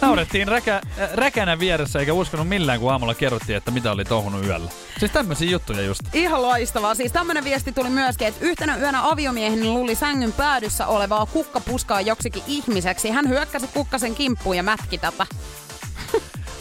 [0.00, 4.44] Naurettiin räkä, äh, räkänä vieressä eikä uskonut millään, kun aamulla kerrottiin, että mitä oli touhunut
[4.44, 4.70] yöllä.
[4.98, 6.00] Siis tämmöisiä juttuja just.
[6.12, 6.94] Ihan loistavaa.
[6.94, 12.42] Siis tämmönen viesti tuli myöskin, että yhtenä yönä aviomieheni luuli sängyn päädyssä olevaa kukkapuskaa joksikin
[12.46, 13.10] ihmiseksi.
[13.10, 15.26] Hän hyökkäsi kukkasen kimppuun ja mätki tätä.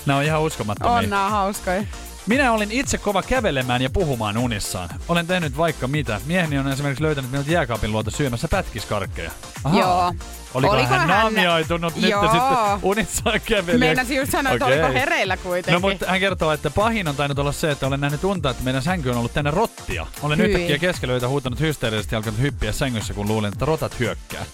[0.06, 0.94] Nämä on ihan uskomattomia.
[0.94, 1.84] On nää hauskoja.
[2.26, 4.90] Minä olin itse kova kävelemään ja puhumaan unissaan.
[5.08, 6.22] Olen tehnyt vaikka mitä.
[6.26, 9.32] Mieheni on esimerkiksi löytänyt minut jääkaapin luota syömässä pätkiskarkkeja.
[9.64, 9.80] Ahaa.
[9.80, 10.14] Joo.
[10.54, 12.22] Oliko, Oliko hän, hän- naamioitunut nyt Joo.
[12.22, 12.42] sitten
[12.82, 13.78] unissaan kävelijä?
[13.80, 14.80] Meinasin just sanoa, että Okei.
[14.84, 15.74] oliko hereillä kuitenkin.
[15.74, 18.64] No mutta hän kertoo, että pahin on tainnut olla se, että olen nähnyt unta, että
[18.64, 20.08] meidän sänky on ollut tänne rottia.
[20.22, 20.48] Olen Hyi.
[20.48, 24.46] yhtäkkiä keskelöitä huutanut hysteerisesti ja alkanut hyppiä sängyssä, kun luulin, että rotat hyökkää.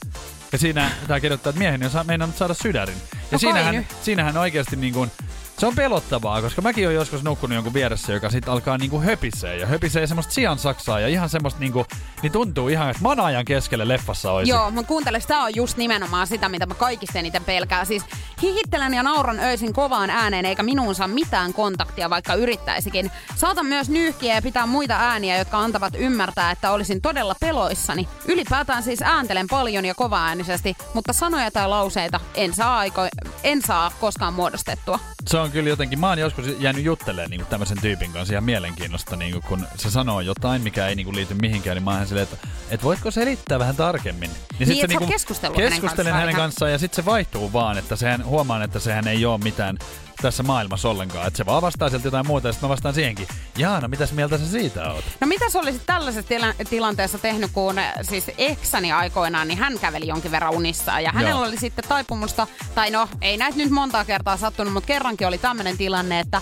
[0.51, 2.97] Ja siinä tämä kirjoittaa, että mieheni on meinannut saada sydärin.
[3.13, 3.85] Ja No siinähän, nyt.
[4.01, 5.11] siinähän oikeasti niin kuin,
[5.59, 9.57] se on pelottavaa, koska mäkin olen joskus nukkunut jonkun vieressä, joka sitten alkaa niinku höpisee
[9.57, 11.85] ja höpisee semmoista sian saksaa ja ihan semmoista niinku,
[12.21, 14.51] niin tuntuu ihan, että manaajan keskelle leffassa olisi.
[14.51, 17.85] Joo, mutta kuuntele, tämä on just nimenomaan sitä, mitä mä kaikista eniten pelkään.
[17.85, 18.05] Siis
[18.41, 23.11] hihittelen ja nauran öisin kovaan ääneen, eikä minuun saa mitään kontaktia, vaikka yrittäisikin.
[23.35, 28.07] Saatan myös nyyhkiä ja pitää muita ääniä, jotka antavat ymmärtää, että olisin todella peloissani.
[28.27, 33.01] Ylipäätään siis ääntelen paljon ja kovaäänisesti, mutta sanoja tai lauseita en saa, aiko,
[33.43, 34.99] en saa koskaan muodostettua.
[35.27, 39.15] Se on kyllä jotenkin, mä oon joskus jäänyt juttelemaan niin tämmöisen tyypin kanssa ihan mielenkiinnosta,
[39.15, 42.07] niin kuin, kun se sanoo jotain, mikä ei niin kuin, liity mihinkään, niin mä oon
[42.07, 44.29] silleen, että, että voitko selittää vähän tarkemmin.
[44.59, 47.53] Niin, sit et sä oot keskustellut hänen keskustelen kanssaan hänen kanssaan ja sitten se vaihtuu
[47.53, 49.77] vaan, että sehän, huomaan, että sehän ei ole mitään
[50.21, 51.27] tässä maailmassa ollenkaan.
[51.27, 53.27] Että se vaan vastaa sieltä jotain muuta ja sitten mä vastaan siihenkin.
[53.57, 55.05] Jaana, mitäs mieltä sä siitä oot?
[55.21, 60.07] No mitä sä olisit tällaisessa tila- tilanteessa tehnyt, kun siis eksäni aikoinaan, niin hän käveli
[60.07, 61.03] jonkin verran unissaan.
[61.03, 61.47] Ja hänellä Joo.
[61.47, 65.77] oli sitten taipumusta, tai no ei näitä nyt montaa kertaa sattunut, mutta kerrankin oli tämmöinen
[65.77, 66.41] tilanne, että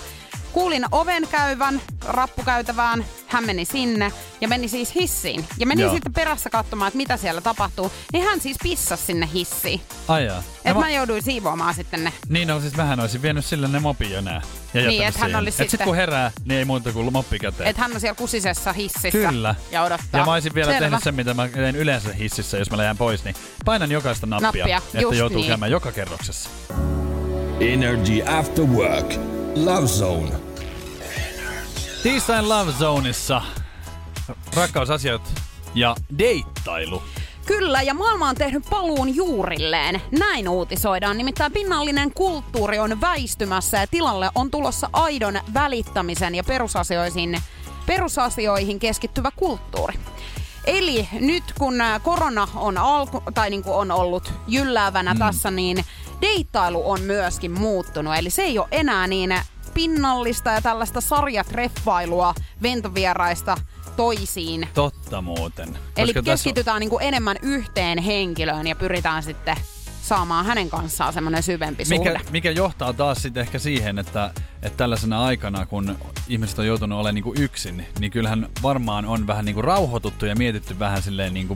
[0.52, 5.44] kuulin oven käyvän rappukäytävään, hän meni sinne ja meni siis hissiin.
[5.58, 5.92] Ja meni Joo.
[5.92, 7.92] sitten perässä katsomaan, että mitä siellä tapahtuu.
[8.12, 9.80] Niin hän siis pissasi sinne hissiin.
[10.08, 10.42] Ai jaa.
[10.64, 12.12] Et No mä jouduin siivoamaan sitten ne.
[12.28, 14.42] Niin no siis mähän olisin vienyt sille ne mopi jo nää.
[14.74, 17.12] Ja Niin, jättänyt et hän olisi et sit sitten- kun herää, niin ei muuta kuin
[17.12, 17.68] moppi käteen.
[17.70, 19.54] Että hän on siellä kusisessa hississä Kyllä.
[19.70, 20.20] ja odottaa.
[20.20, 20.80] Ja mä olisin vielä Selvä.
[20.86, 24.46] tehnyt sen, mitä mä teen yleensä hississä, jos mä lähden pois, niin painan jokaista nappia,
[24.64, 25.48] Nappia, että just joutuu niin.
[25.48, 26.50] käymään joka kerroksessa.
[27.60, 29.37] Energy After Work.
[29.64, 30.30] Love Zone.
[32.02, 33.42] Tiistain Love Zoneissa
[34.54, 35.22] rakkausasiat
[35.74, 37.02] ja deittailu.
[37.46, 40.02] Kyllä, ja maailma on tehnyt paluun juurilleen.
[40.18, 41.18] Näin uutisoidaan.
[41.18, 47.42] Nimittäin pinnallinen kulttuuri on väistymässä ja tilalle on tulossa aidon välittämisen ja perusasioihin,
[47.86, 49.94] perusasioihin keskittyvä kulttuuri.
[50.64, 55.18] Eli nyt kun ää, korona on, alku, tai niin kuin on ollut jylläävänä mm.
[55.18, 55.84] tässä, niin
[56.20, 58.14] deittailu on myöskin muuttunut.
[58.16, 59.34] Eli se ei ole enää niin
[59.74, 63.56] pinnallista ja tällaista sarjatreffailua ventovieraista
[63.96, 65.68] toisiin Totta muuten.
[65.68, 69.56] Eli Koska tässä on- keskitytään niinku enemmän yhteen henkilöön ja pyritään sitten
[70.02, 72.10] saamaan hänen kanssaan semmoinen syvempi suhde.
[72.12, 74.30] Mikä, mikä johtaa taas sitten ehkä siihen, että,
[74.62, 79.44] että tällaisena aikana, kun ihmiset on joutunut olemaan niinku yksin, niin kyllähän varmaan on vähän
[79.44, 81.54] niinku rauhoituttu ja mietitty vähän silleen niinku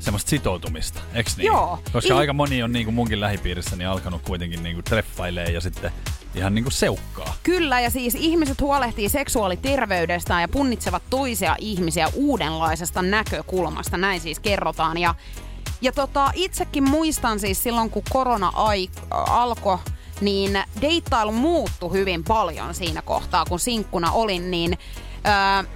[0.00, 1.46] semmoista sitoutumista, eks niin?
[1.46, 1.78] Joo.
[1.92, 5.92] Koska I- aika moni on niinku munkin lähipiirissä niin alkanut kuitenkin niinku treffailee ja sitten
[6.34, 7.34] ihan niinku seukkaa.
[7.42, 14.98] Kyllä, ja siis ihmiset huolehtii seksuaaliterveydestään ja punnitsevat toisia ihmisiä uudenlaisesta näkökulmasta, näin siis kerrotaan.
[14.98, 15.14] Ja,
[15.80, 18.52] ja tota, itsekin muistan siis silloin, kun korona
[19.10, 19.78] alkoi,
[20.20, 24.78] niin deittailu muuttui hyvin paljon siinä kohtaa, kun sinkkuna olin, niin...
[25.26, 25.70] Öö,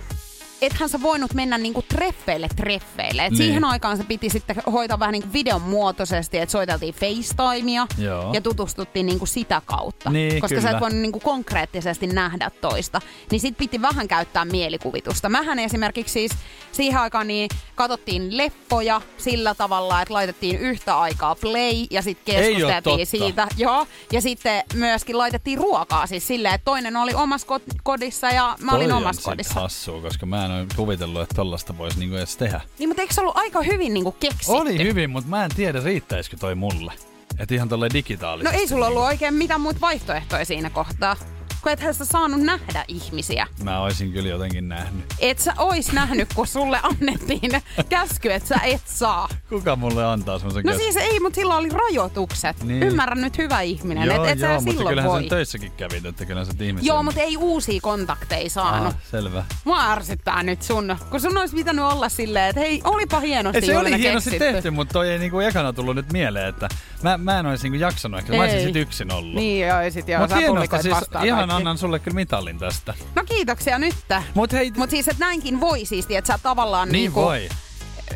[0.63, 3.25] ethän sä voinut mennä niinku treffeille treffeille.
[3.25, 3.37] Et Niin.
[3.37, 8.33] Siihen aikaan se piti sitten hoitaa vähän niinku videon muotoisesti, että soiteltiin FaceTimea Joo.
[8.33, 10.11] ja tutustuttiin niinku sitä kautta.
[10.11, 10.71] Niin, koska sä kyllä.
[10.71, 13.01] et voinut niinku konkreettisesti nähdä toista.
[13.31, 15.29] Niin sit piti vähän käyttää mielikuvitusta.
[15.29, 16.33] Mähän esimerkiksi siis
[16.73, 23.07] siihen aikaan niin katsottiin leffoja sillä tavalla, että laitettiin yhtä aikaa play ja sitten keskusteltiin
[23.07, 23.49] siitä.
[23.57, 28.57] Joo, ja sitten myöskin laitettiin ruokaa siis silleen, että toinen oli omassa kod- kodissa ja
[28.61, 29.61] mä olin Toi omassa on sit kodissa.
[29.61, 32.61] hassua, koska mä en ole kuvitellut, että tollasta voisi niinku edes tehdä.
[32.79, 34.53] Niin, mutta eikö se ollut aika hyvin niinku keksitty?
[34.53, 36.93] Oli hyvin, mutta mä en tiedä riittäisikö toi mulle.
[37.39, 38.57] Että ihan tolle No digitaalisesti.
[38.57, 41.17] ei sulla ollut oikein mitään muita vaihtoehtoja siinä kohtaa.
[41.63, 43.47] Kun ethän sä saanut nähdä ihmisiä.
[43.63, 45.05] Mä oisin kyllä jotenkin nähnyt.
[45.19, 49.29] Et sä ois nähnyt, kun sulle annettiin käsky, että sä et saa.
[49.49, 52.63] Kuka mulle antaa semmoisen No siis ei, mutta sillä oli rajoitukset.
[52.65, 52.83] Niin.
[52.83, 55.21] Ymmärrän nyt hyvä ihminen, Joo, että et joo, sä mutta silloin kyllähän voi.
[55.21, 56.87] sen töissäkin kävit, että kyllä sä ihmisen...
[56.87, 58.89] Joo, mutta ei uusia kontakteja saanut.
[58.95, 59.45] Ah, selvä.
[59.65, 63.67] Mua ärsyttää nyt sun, kun sun olisi pitänyt olla silleen, että hei, olipa hienosti Ei,
[63.67, 64.53] se oli hienosti keksitty.
[64.55, 66.69] tehty, mutta toi ei niinku ekana tullut nyt mieleen, että
[67.03, 68.33] mä, mä en olisi niinku jaksanut ehkä.
[68.37, 69.35] Mä olisin sit yksin ollut.
[69.35, 71.52] Niin joo, sit joo, Mut sä publikoit siis vastaan ihan.
[71.57, 72.95] Annan sulle kyllä mitalin tästä.
[73.15, 73.95] No kiitoksia nyt.
[74.35, 77.49] Mut hei, Mut siis, että näinkin voi siis, että sä tavallaan niin niinku, voi.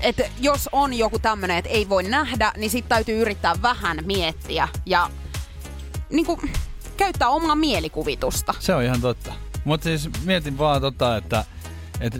[0.00, 4.68] että jos on joku tämmönen, että ei voi nähdä, niin sit täytyy yrittää vähän miettiä
[4.86, 5.10] ja
[6.10, 6.40] niinku,
[6.96, 8.54] käyttää omaa mielikuvitusta.
[8.58, 9.32] Se on ihan totta.
[9.64, 11.44] Mutta siis mietin vaan tota, että,
[12.00, 12.18] että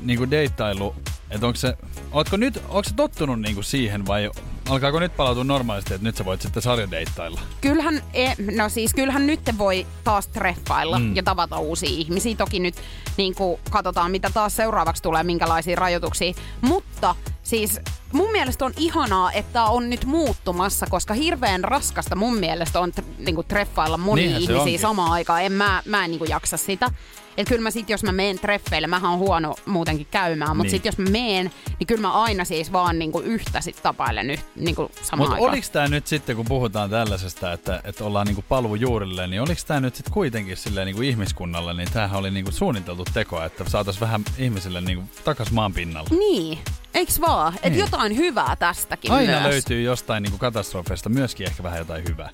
[0.00, 0.94] niinku deittailu,
[1.30, 1.76] että onko se,
[2.12, 4.30] ootko nyt, onko se tottunut niinku siihen vai
[4.68, 7.40] alkaako nyt palautua normaalisti, että nyt sä voit sitten sarjadeittailla?
[7.60, 11.16] Kyllähän, e, no siis kyllähän nyt voi taas treffailla Mm.
[11.16, 12.36] ja tavata uusia ihmisiä.
[12.36, 12.74] Toki nyt
[13.16, 16.32] niin kuin, katsotaan, mitä taas seuraavaksi tulee, minkälaisia rajoituksia.
[16.60, 17.80] Mutta siis
[18.12, 23.34] mun mielestä on ihanaa, että on nyt muuttumassa, koska hirveän raskasta mun mielestä on niin
[23.34, 25.42] kuin, treffailla monia Niinhän ihmisiä samaan aikaan.
[25.42, 26.90] En, mä, mä en niin kuin, jaksa sitä.
[27.38, 30.70] Et kyllä mä sit, jos mä meen treffeille, mähän on huono muutenkin käymään, mutta Niin.
[30.70, 34.44] sit jos mä meen, niin kyllä mä aina siis vaan niinku yhtä sit tapailen yh,
[34.56, 38.74] niinku samaan Mutta oliks tää nyt sitten, kun puhutaan tällaisesta, että, että ollaan niinku paluu
[38.74, 43.04] juurille, niin oliks tää nyt sitten kuitenkin silleen niinku ihmiskunnalle, niin tämähän oli niinku suunniteltu
[43.14, 46.08] teko, että saatais vähän ihmisille niinku takas maan pinnalla.
[46.18, 46.58] Niin,
[46.94, 47.54] eiks vaan?
[47.64, 47.78] Niin.
[47.78, 49.52] jotain hyvää tästäkin Aina myös.
[49.52, 52.30] löytyy jostain niinku katastrofeista myöskin ehkä vähän jotain hyvää.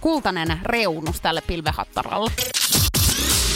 [0.00, 2.30] Kultainen reunus tälle pilvehattaralle.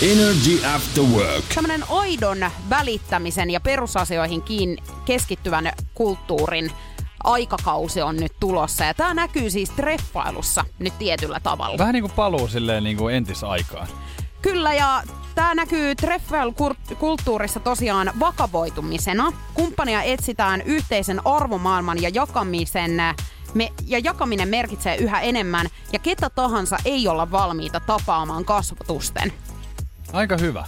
[0.02, 1.44] Energy After Work.
[1.54, 6.72] Tämmönen aidon välittämisen ja perusasioihin kiin keskittyvän kulttuurin
[7.24, 8.84] aikakausi on nyt tulossa.
[8.84, 11.78] Ja tää näkyy siis treffailussa nyt tietyllä tavalla.
[11.78, 13.88] Vähän niinku paluu silleen niinku entisaikaan.
[14.42, 15.02] Kyllä, ja
[15.34, 19.32] tämä näkyy treffail-kulttuurissa tosiaan vakavoitumisena.
[19.54, 22.90] Kumppania etsitään yhteisen arvomaailman ja jakamisen
[23.54, 29.32] me, ja jakaminen merkitsee yhä enemmän, ja ketä tahansa ei olla valmiita tapaamaan kasvatusten.
[30.12, 30.64] Aika hyvä.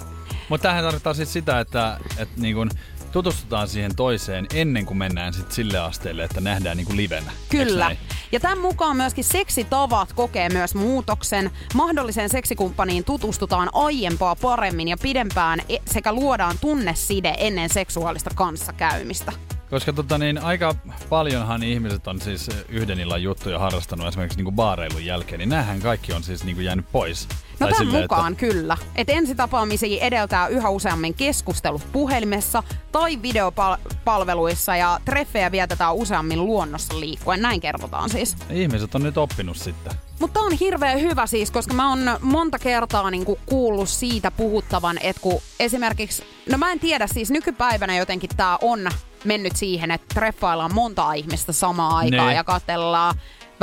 [0.48, 2.70] Mutta tähän tarkoittaa siis sitä, että, että niin kun
[3.12, 7.32] tutustutaan siihen toiseen ennen kuin mennään sit sille asteelle, että nähdään niin kuin livenä.
[7.48, 7.96] Kyllä.
[8.32, 11.50] Ja tämän mukaan myöskin seksitavat kokee myös muutoksen.
[11.74, 19.32] Mahdolliseen seksikumppaniin tutustutaan aiempaa paremmin ja pidempään e- sekä luodaan tunneside ennen seksuaalista kanssakäymistä.
[19.70, 20.74] Koska tota, niin, aika
[21.08, 25.80] paljonhan ihmiset on siis yhden illan juttuja harrastanut esimerkiksi niin kuin baareilun jälkeen, niin näähän
[25.80, 27.28] kaikki on siis niin kuin jäänyt pois.
[27.60, 28.46] No tämän silleen, mukaan että...
[28.46, 28.76] kyllä.
[28.96, 32.62] Et ensitapaamisia edeltää yhä useammin keskustelut puhelimessa
[32.92, 37.42] tai videopalveluissa ja treffejä vietetään useammin luonnossa liikkuen.
[37.42, 38.36] Näin kerrotaan siis.
[38.50, 39.92] Ihmiset on nyt oppinut sitten.
[40.20, 45.22] Mutta on hirveän hyvä siis, koska mä oon monta kertaa niinku kuullut siitä puhuttavan, että
[45.22, 48.88] kun esimerkiksi, no mä en tiedä siis nykypäivänä jotenkin tää on
[49.24, 52.34] mennyt siihen, että treffaillaan monta ihmistä samaan aikaan Ne.
[52.34, 53.14] ja katsellaan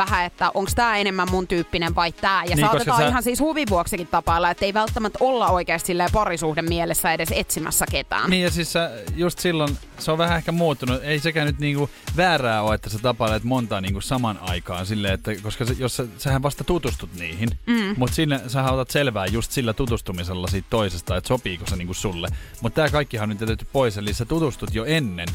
[0.05, 2.43] vähän, että onko tämä enemmän mun tyyppinen vai tämä.
[2.43, 6.65] Ja Niin, saatetaan sä- ihan siis huvin vuoksikin tapailla, että ei välttämättä olla oikeasti parisuhden
[6.65, 8.29] mielessä edes etsimässä ketään.
[8.29, 11.03] Niin ja siis sä, just silloin se on vähän ehkä muuttunut.
[11.03, 15.31] Ei sekään nyt niinku väärää ole, että sä tapailet montaa niinku saman aikaan silleen, että
[15.43, 17.95] koska se, jos sä, sähän vasta tutustut niihin, mm.
[17.97, 22.27] mutta sinne sä otat selvää just sillä tutustumisella siitä toisesta, että sopiiko se niinku sulle.
[22.61, 25.27] Mutta tää kaikkihan on nyt jätetty pois, eli sä tutustut jo ennen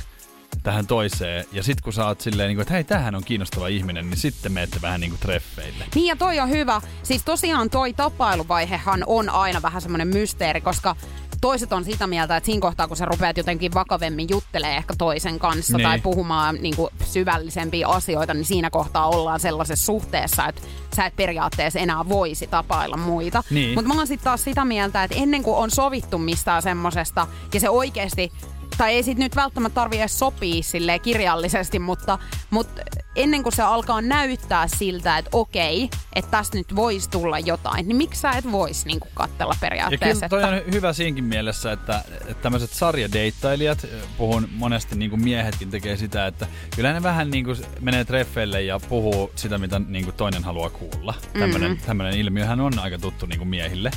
[0.67, 1.45] tähän toiseen.
[1.53, 4.19] Ja sitten kun sä oot silleen, niin kuin, että hei, tämähän on kiinnostava ihminen, niin
[4.19, 5.85] sitten menette vähän niin kuin treffeille.
[5.95, 6.81] Niin ja toi on hyvä.
[7.03, 10.97] Siis tosiaan toi tapailuvaihehan on aina vähän semmoinen mysteeri, koska
[11.41, 15.39] toiset on sitä mieltä, että siinä kohtaa, kun sä rupeat jotenkin vakavemmin juttelee ehkä toisen
[15.39, 15.89] kanssa Niin.
[15.89, 20.63] tai puhumaan niin kuin syvällisempiä asioita, niin siinä kohtaa ollaan sellaisessa suhteessa, että
[20.97, 23.43] sä et periaatteessa enää voisi tapailla muita.
[23.51, 23.75] Niin.
[23.75, 27.61] Mutta mä oon sitten taas sitä mieltä, että ennen kuin on sovittu mistään semmosesta ja
[27.61, 28.33] se oikeasti
[28.79, 32.19] tai ei sit nyt välttämättä tarvitse edes sopia silleen kirjallisesti, mutta,
[32.51, 32.83] mutta
[33.17, 37.97] ennen kuin se alkaa näyttää siltä, että okei, että tästä nyt voisi tulla jotain, niin
[37.97, 40.29] miksi sä et voisi niin katsella Ja periaatteessa?
[40.29, 40.67] kyllä toi että...
[40.67, 43.87] on hyvä siinkin mielessä, että, että tämmöiset sarjadeittailijat,
[44.19, 48.63] puhun monesti niin kuin miehetkin tekee sitä, että kyllä ne vähän niin kuin menee treffeille
[48.63, 51.15] ja puhuu sitä, mitä niin kuin toinen haluaa kuulla.
[51.39, 52.21] Tämmöinen, mm-hmm.
[52.21, 53.91] ilmiöhän on aika tuttu niin kuin miehille.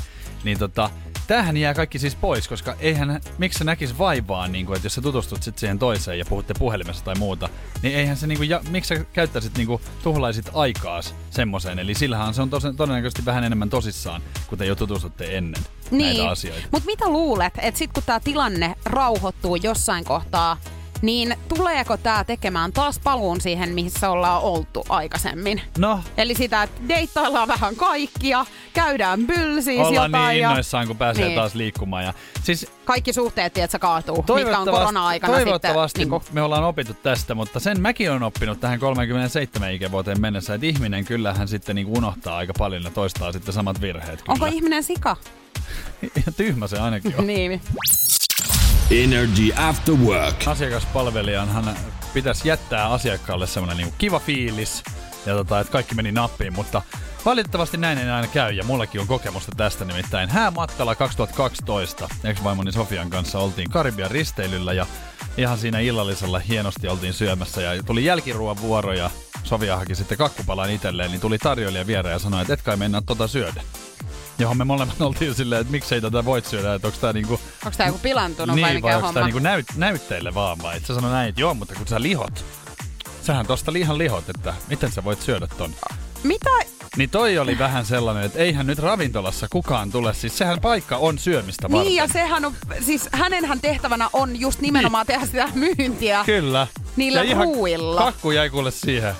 [0.44, 0.90] Niin tota,
[1.28, 4.96] tämähän jää kaikki siis pois, koska eihän, miksi sä näkis vaivaa, niin kuin, että jos
[4.96, 7.50] sä tutustut sit siihen toiseen ja puhutte puhelimessa tai muuta,
[7.82, 11.80] niin eihän se, niin kuin, ja, miksi sä käyttäisit, niin kuin, tuhlaisit aikaas semmoiseen.
[11.80, 16.30] Eli sillähän se on tos, todennäköisesti vähän enemmän tosissaan, kun te jo tutustutte ennen näitä
[16.30, 16.68] asioita.
[16.72, 20.58] Mutta mitä luulet, että sitten kun tämä tilanne rauhoittuu jossain kohtaa,
[21.02, 25.62] niin tuleeko tämä tekemään taas paluun siihen, missä ollaan oltu aikaisemmin?
[25.78, 30.98] No, Eli sitä, että deittaillaan vähän kaikkia, käydään bylsiis ollaan jotain niin ja innoissaan, kun
[30.98, 31.36] pääsee Niin.
[31.36, 32.04] taas liikkumaan.
[32.04, 36.20] Ja, siis kaikki suhteet, tiedätkö, kaatuu, mitkä on korona-aikana toivottavasti sitten.
[36.20, 40.68] Niin me ollaan opittu tästä, mutta sen mäkin on oppinut tähän 37 ikävuoteen mennessä, että
[40.68, 44.22] ihminen kyllähän sitten niin unohtaa aika paljon ja toistaa sitten samat virheet.
[44.22, 44.34] Kyllä.
[44.34, 45.16] onko ihminen sika?
[46.18, 47.28] Ihan tyhmä se ainakin on.
[47.28, 47.62] niin.
[48.92, 50.48] Energy After Work.
[50.48, 51.78] Asiakaspalvelijanhan
[52.14, 54.84] pitäisi jättää asiakkaalle semmoinen niin kiva fiilis
[55.26, 56.82] ja tota, että kaikki meni nappiin, mutta
[57.26, 60.30] valitettavasti näin ei aina käy ja mullakin on kokemusta tästä nimittäin.
[60.30, 64.86] Häämatkalla 2012 ex-vaimoni Sofian kanssa oltiin Karibian risteilyllä ja
[65.38, 69.10] ihan siinä illallisella hienosti oltiin syömässä ja tuli jälkiruoan vuoro ja
[69.44, 73.02] Sofia haki sitten kakkupalan itselleen, niin tuli tarjoilija viereen ja sanoi, että et kai mennä
[73.02, 73.62] tota syödä.
[74.40, 77.78] Johon me molemmat oltiin silleen, että miksei tätä voit syödä, että onko tää niinku Onko
[77.78, 79.22] tämä joku pilantunut vai niin, mikä vai onko homma?
[79.22, 80.78] niinku näyt, näytteille vaan vai?
[80.78, 82.46] Et sä sano näin, että joo, mutta kun sä lihot.
[83.22, 85.76] Sähän tosta lihan lihot, että miten sä voit syödä ton.
[86.24, 86.50] Mitä?
[86.98, 90.14] Niin toi oli vähän sellainen, että eihän nyt ravintolassa kukaan tule.
[90.14, 91.88] Siis sehän paikka on syömistä varten.
[91.88, 96.24] Niin ja sehän on, siis hänenhän tehtävänä on just nimenomaan tehdä sitä myyntiä.
[96.26, 96.68] Kyllä.
[96.96, 98.02] Niillä ja ihan ruuilla.
[98.02, 99.14] Kakku jäi kuule siihen.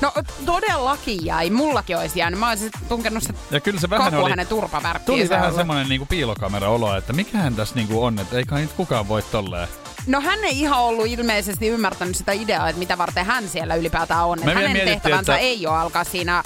[0.00, 0.12] No
[0.46, 2.40] todellakin jäi, mullakin olisi jäänyt.
[2.40, 4.30] Mä olisin tunkenut se Ja kyllä se vähän oli...
[4.30, 5.06] hänen turpavärkkiin.
[5.18, 9.08] Tuli vähän semmoinen niinku piilokamera-olo, että mikähän tässä niinku on, että ei kai nyt kukaan
[9.08, 9.68] voi tolleen.
[10.06, 14.26] No hän ei ihan ollut ilmeisesti ymmärtänyt sitä ideaa, että mitä varten hän siellä ylipäätään
[14.26, 14.42] on.
[14.42, 16.42] Hänen tehtävänsä että- ei ole alkaa siinä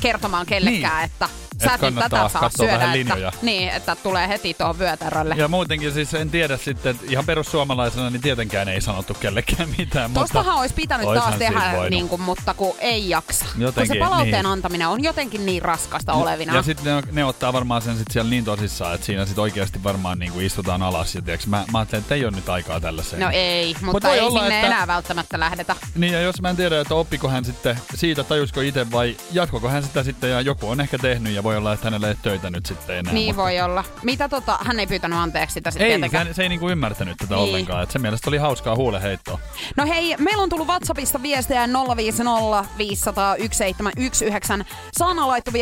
[0.00, 1.04] kertomaan kellekään, Niin.
[1.04, 1.30] että Et
[1.70, 2.78] sä kannattaa tätä saa katsoa syödä.
[2.80, 3.32] vähän Että, linjoja.
[3.42, 5.34] niin, että tulee heti tuohon vyötärölle.
[5.38, 10.10] Ja muutenkin siis en tiedä sitten, että ihan perussuomalaisena niin tietenkään ei sanottu kellekään mitään.
[10.10, 13.44] mutta Tostahan olisi pitänyt taas siinä tehdä, niin kuin, mutta kun ei jaksa.
[13.52, 14.46] kun Jotenkin, se palautteen niin.
[14.46, 16.54] antaminen on jotenkin niin raskasta olevina.
[16.56, 19.82] Ja sitten ne, ne, ottaa varmaan sen sit siellä niin tosissaan, että siinä sit oikeasti
[19.84, 21.14] varmaan niinku istutaan alas.
[21.14, 23.22] Ja tiiäks, mä, mä ajattelin, että ei ole nyt aikaa tällaiseen.
[23.22, 25.76] No ei, mutta Mut ei olla, sinne että- enää välttämättä lähdetä.
[25.94, 29.68] Niin ja jos mä en tiedä, että oppiko hän sitten siitä, tajusko itse vai jatkoko
[29.68, 32.50] hän sitä sitten ja joku on ehkä tehnyt ja voi olla, että hänelle ei töitä
[32.50, 33.12] nyt sitten enää.
[33.12, 33.84] Niin mutta- voi olla.
[34.02, 36.26] Mitä tota, hän ei pyytänyt anteeksi sitä sitten Ei, tietenkään.
[36.26, 37.44] hän, se ei niinku ymmärtänyt tätä Niin.
[37.48, 37.82] ollenkaan.
[37.82, 39.38] Et se mielestä oli hauskaa huuleheittoa.
[39.76, 44.64] No hei, meillä on tullut WhatsAppista viestejä 050 500 1719.
[44.98, 45.52] Saana laittoi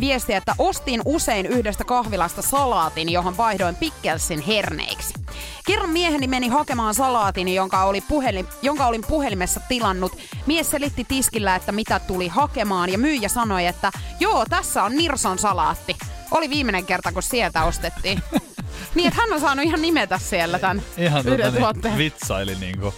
[0.00, 5.14] viestiä, että ostin usein yhdestä kahvilasta salaatin, johon vaihdoin pikkelsin herneiksi.
[5.66, 10.12] Kerran mieheni meni hakemaan salaatin, jonka, oli puhelin, jonka olin puhelimessa tilannut.
[10.46, 15.38] Mies selitti tiskillä, että mitä tuli hakemaan ja myyjä sanoi, että joo, tässä on Nirson
[15.38, 15.96] salaatti.
[16.30, 18.22] Oli viimeinen kerta, kun sieltä ostettiin.
[18.94, 22.94] niin, että hän on saanut ihan nimetä siellä tämän Ihan tota, niin, vitsaili niinku.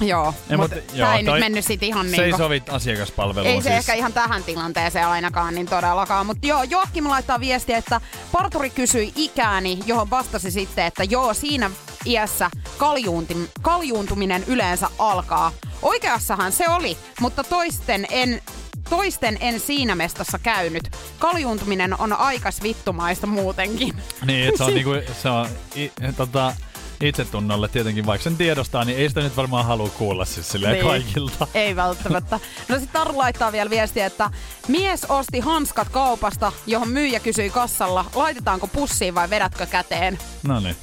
[0.00, 2.38] Joo, Ei, mutta mut- tämä joo, ei nyt mennyt sit ihan Se niin ei kuin,
[2.38, 3.74] sovi asiakaspalveluun ei se siis.
[3.78, 6.26] ehkä ihan tähän tilanteeseen ainakaan niin todellakaan.
[6.26, 8.00] Mutta joo, Joakim laittaa viestiä, että
[8.32, 11.70] parturi kysyi ikääni, johon vastasi sitten, että joo, siinä
[12.06, 15.52] iässä kaljuunti, kaljuuntuminen yleensä alkaa.
[15.82, 18.42] Oikeassahan se oli, mutta toisten en,
[18.90, 20.96] toisten en siinä mestassa käynyt.
[21.18, 23.94] Kaljuuntuminen on aikas vittumaista muutenkin.
[24.26, 24.90] Niin, että se on, niinku,
[25.22, 26.52] se on i, tota,
[27.00, 30.86] itsetunnolle tietenkin, vaikka sen tiedostaa, niin ei sitä nyt varmaan halua kuulla siis silleen Niin.
[30.86, 31.46] kaikilta.
[31.54, 32.40] Ei välttämättä.
[32.68, 34.30] No sitten Taru laittaa vielä viestiä, että
[34.68, 40.18] mies osti hanskat kaupasta, johon myyjä kysyi kassalla, laitetaanko pussiin vai vedätkö käteen?
[40.42, 40.76] No niin.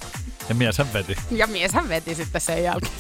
[0.50, 1.16] Ja mieshän veti.
[1.32, 2.94] Ja mieshän veti sitten sen jälkeen.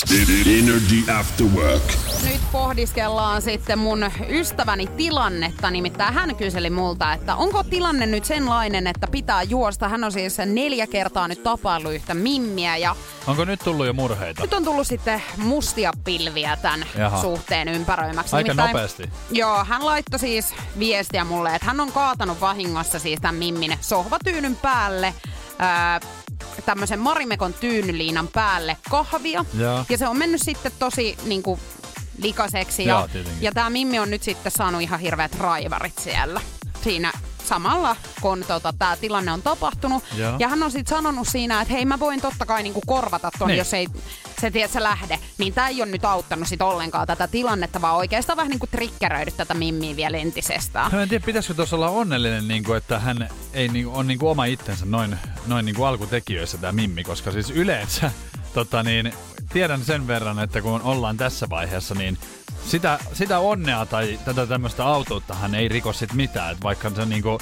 [0.00, 1.82] Energy After Work.
[2.24, 8.86] Nyt pohdiskellaan sitten mun ystäväni tilannetta, nimittäin hän kyseli multa, että onko tilanne nyt senlainen,
[8.86, 9.88] että pitää juosta.
[9.88, 14.42] Hän on siis neljä kertaa nyt tapaillut yhtä mimmiä ja Onko nyt tullut jo murheita?
[14.42, 17.20] nyt on tullut sitten mustia pilviä tämän Jaha.
[17.20, 18.36] suhteen ympäröimäksi.
[18.36, 19.10] Aika Nimittäin- nopeasti.
[19.30, 24.56] Joo, hän laittoi siis viestiä mulle, että hän on kaatanut vahingossa siis tämän mimmin sohvatyynyn
[24.56, 25.14] päälle.
[25.58, 26.00] Ää,
[26.66, 29.44] tämmöisen Marimekon tyynyliinan päälle kahvia.
[29.58, 29.84] Joo.
[29.88, 31.60] Ja se on mennyt sitten tosi niin kuin,
[32.22, 32.84] likaseksi.
[32.84, 33.42] Ja, tietenkin.
[33.42, 36.40] ja tämä Mimmi on nyt sitten saanut ihan hirveät raivarit siellä.
[36.84, 37.12] Siinä
[37.46, 40.04] samalla, kun tota, tämä tilanne on tapahtunut.
[40.16, 40.36] Joo.
[40.38, 43.48] Ja hän on sitten sanonut siinä, että hei mä voin totta kai niinku korvata ton,
[43.48, 43.58] Niin.
[43.58, 43.86] jos ei
[44.40, 45.18] se, tiedät, se lähde.
[45.38, 49.30] Niin tämä ei ole nyt auttanut sit ollenkaan tätä tilannetta, vaan oikeastaan vähän niinku triggeröidy
[49.30, 50.92] tätä Mimmiä vielä entisestään.
[50.94, 54.06] Mä en tiedä, pitäisikö tuossa olla onnellinen, niin kuin, että hän ei niin kuin, on
[54.06, 58.10] niin kuin oma itsensä noin, noin niin kuin alkutekijöissä tämä Mimmi, koska siis yleensä
[58.54, 59.12] tota niin,
[59.52, 62.18] tiedän sen verran, että kun ollaan tässä vaiheessa, niin
[62.66, 66.52] sitä, sitä onnea tai tätä tämmöistä autouttahan ei riko sit mitään.
[66.52, 67.38] Et vaikka se niinku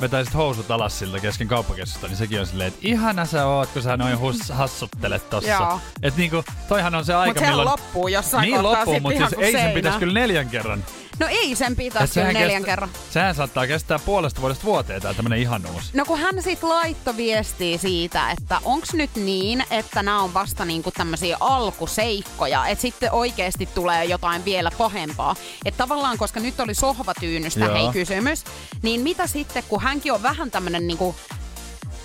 [0.00, 3.82] vetäisit housut alas siltä kesken kauppakeskusta, niin sekin on silleen, että ihana sä oot, kun
[3.82, 5.80] sä noin hus, hassuttelet tossa.
[6.02, 7.68] Et niinku, toihan on se aika, Mutta sehän milloin...
[7.68, 10.84] loppuu jossain Niin kohtaa loppuu, mutta siis ei sen pitäisi kyllä neljän kerran.
[11.18, 12.90] No ei sen pitäisi kyllä sehän neljän kestä- kerran.
[13.10, 15.94] Sehän saattaa kestää puolesta vuodesta vuoteen tää tämmönen ihanuus.
[15.94, 20.64] No kun hän sit laittoi viestiä siitä, että onks nyt niin, että nämä on vasta
[20.64, 25.36] niinku tämmöisiä alkuseikkoja, että sitten oikeasti tulee jotain vielä pahempaa.
[25.64, 27.74] Että tavallaan, koska nyt oli sohvatyynystä Joo.
[27.74, 28.44] hei kysymys,
[28.82, 31.16] niin mitä sitten, kun hänkin on vähän tämmönen niinku,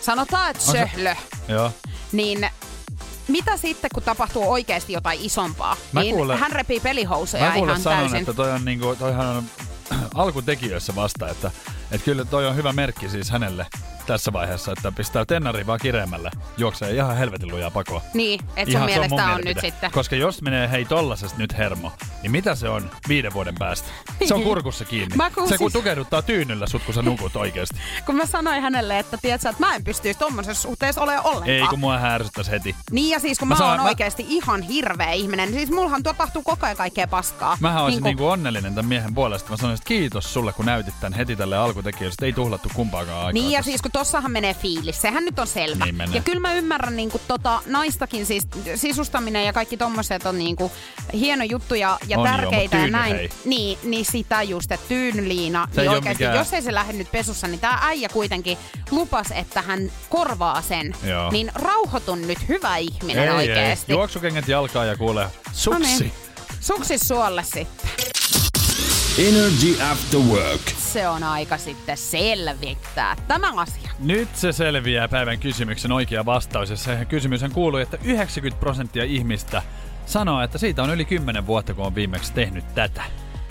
[0.01, 1.15] sanotaan, että söhlö,
[1.47, 1.71] Joo.
[2.11, 2.49] niin
[3.27, 5.77] mitä sitten, kun tapahtuu oikeasti jotain isompaa?
[5.91, 8.17] Mä niin kuulen- hän repii pelihousuja Mä ihan sanon, täysin.
[8.19, 9.43] että toi on niinku, toihan on
[10.15, 11.51] alkutekijöissä vasta, että,
[11.91, 13.65] että kyllä toi on hyvä merkki siis hänelle
[14.11, 18.01] tässä vaiheessa, että pistää tennari vaan kireemmälle, juoksee ihan helvetin lujaa pakoa.
[18.13, 19.71] Niin, että sun Ihan se on mun mielestä on, nyt mielipide.
[19.71, 19.91] sitten.
[19.91, 21.91] Koska jos menee hei tollasesta nyt hermo,
[22.21, 23.87] niin mitä se on viiden vuoden päästä?
[24.27, 25.15] Se on kurkussa kiinni.
[25.15, 27.75] Mä kun se kun siis- tukehduttaa tyynyllä sut, kun sä nukut oikeesti.
[28.05, 31.49] Kun mä sanoin hänelle, että tiedätkö, että mä en pystyisi tommosessa suhteessa olemaan ollenkaan.
[31.49, 32.75] Ei kun mua härsyttäisi heti.
[32.91, 35.71] Niin ja siis kun Mä mä, saan- oon mä- oikeasti ihan hirveä ihminen, niin siis
[35.71, 37.57] mullahan tapahtuu koko ajan kaikkea paskaa.
[37.59, 39.49] Mähän olisin Niinku- niinku onnellinen tämän miehen puolesta.
[39.49, 42.15] Mä sanoisin, että kiitos sulle, kun näytit tän heti tälle alkutekijöille.
[42.21, 43.31] Ei tuhlattu kumpaakaan aikaa.
[43.31, 43.69] Niin ja tässä.
[43.71, 45.85] siis kun tossahan menee fiilis, sehän nyt on selvä.
[45.85, 46.15] Niin menee.
[46.15, 48.43] ja kyllä mä ymmärrän niinku tota, naistakin siis
[48.75, 50.71] sisustaminen ja kaikki tommoset on niinku
[51.13, 53.15] hieno juttu ja, ja On joo, tärkeitä mut ja näin.
[53.15, 53.29] hei.
[53.45, 56.93] Niin, niin sitä just, että tyynyliina, Se ei niin oikeasti, mikään- jos ei se lähde
[56.93, 58.57] nyt pesussa, niin tää äijä kuitenkin
[58.91, 60.95] lupas, että hän korvaa sen.
[61.03, 61.31] Joo.
[61.31, 63.91] Niin rauhoitun nyt, hyvä ihminen ei, oikeasti.
[63.91, 63.97] Ei.
[63.97, 65.79] Juoksukengät jalkaa ja kuule, suksi.
[65.79, 66.11] No niin.
[66.59, 67.89] Suksis suolle sitten.
[69.19, 70.61] Energy After Work.
[70.77, 73.91] Se on aika sitten selvittää tämä asia.
[73.99, 76.69] Nyt se selviää päivän kysymyksen oikea vastaus.
[76.69, 79.61] Ja se kysymyshän kuuluu, että 90 prosenttia ihmistä
[80.05, 83.03] sanoo, että siitä on yli 10 vuotta, kun on viimeksi tehnyt tätä.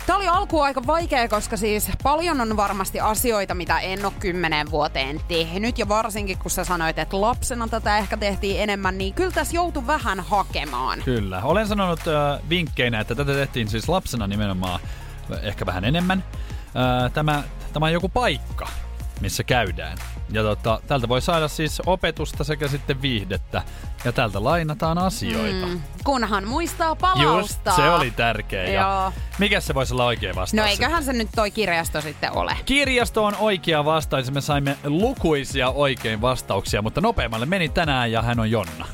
[0.07, 4.71] Tämä oli alkuun aika vaikea, koska siis paljon on varmasti asioita, mitä en ole kymmeneen
[4.71, 5.79] vuoteen tehnyt.
[5.79, 9.87] Ja varsinkin kun sä sanoit, että lapsena tätä ehkä tehtiin enemmän, niin kyllä tässä joutui
[9.87, 11.03] vähän hakemaan.
[11.05, 11.43] Kyllä.
[11.43, 14.81] Olen sanonut äh, vinkkeinä, että tätä tehtiin siis lapsena nimenomaan
[15.43, 16.25] ehkä vähän enemmän.
[17.13, 18.69] Tämä, tämä on joku paikka,
[19.21, 19.99] missä käydään.
[20.33, 23.63] Ja tota, tältä voi saada siis opetusta sekä sitten viihdettä.
[24.05, 25.67] Ja tältä lainataan asioita.
[25.67, 27.77] Mm, kunhan muistaa Just, palauttaa.
[27.77, 28.65] se oli tärkeä.
[28.65, 30.53] Ja mikä se voisi olla oikea vastaus?
[30.53, 32.57] No eiköhän se nyt toi kirjasto sitten ole.
[32.65, 38.41] Kirjasto on oikea vastaus me saimme lukuisia oikein vastauksia, mutta nopeammalle meni tänään ja hän
[38.41, 38.87] on Jonna.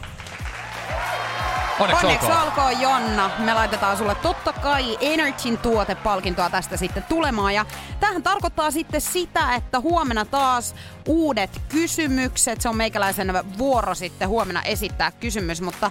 [1.81, 2.43] Onneksi, Onneksi olkoon.
[2.43, 3.31] olkoon Jonna.
[3.39, 7.55] Me laitetaan sulle totta kai Energyn tuotepalkintoa tästä sitten tulemaan.
[7.55, 7.66] Ja
[8.01, 10.74] tämähän tarkoittaa sitten sitä, että huomenna taas
[11.07, 12.61] uudet kysymykset.
[12.61, 15.91] Se on meikäläisen vuoro sitten huomenna esittää kysymys, mutta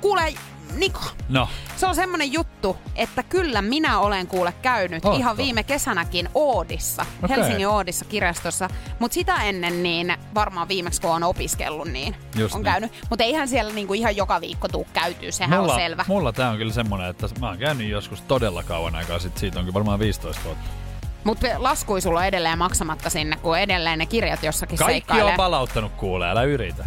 [0.00, 0.34] kuule
[0.76, 5.18] Niko, No, se on semmonen juttu, että kyllä minä olen kuule käynyt Ootko?
[5.18, 7.36] ihan viime kesänäkin Oodissa, Okei.
[7.36, 8.68] Helsingin Oodissa kirjastossa.
[8.98, 12.72] Mutta sitä ennen niin varmaan viimeksi kun on opiskellut, niin Just on niin.
[12.72, 12.92] käynyt.
[13.10, 16.04] Mutta eihän siellä niinku ihan joka viikko tuu käytyy, sehän mulla, on selvä.
[16.08, 19.40] mulla tää on kyllä semmonen, että mä oon käynyt joskus todella kauan aikaa sitten.
[19.40, 20.68] Siitä on kyllä varmaan 15 vuotta.
[21.24, 25.24] Mutta laskui sulla on edelleen maksamatta sinne, kun edelleen ne kirjat jossakin Kaikki seikkailee.
[25.24, 26.84] on palauttanut kuulee, älä yritä.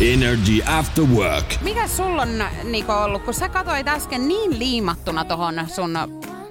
[0.00, 1.60] Energy After Work.
[1.60, 5.98] Mikä sulla on, Niko, ollut, kun sä katsoit äsken niin liimattuna tohon sun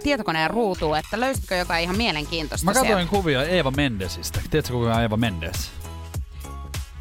[0.03, 3.09] tietokoneen ruutuun, että löysitkö jotain ihan mielenkiintoista Mä katsoin sieltä?
[3.09, 4.41] kuvia Eeva Mendesistä.
[4.49, 5.71] Tiedätkö kuka on Eeva Mendes?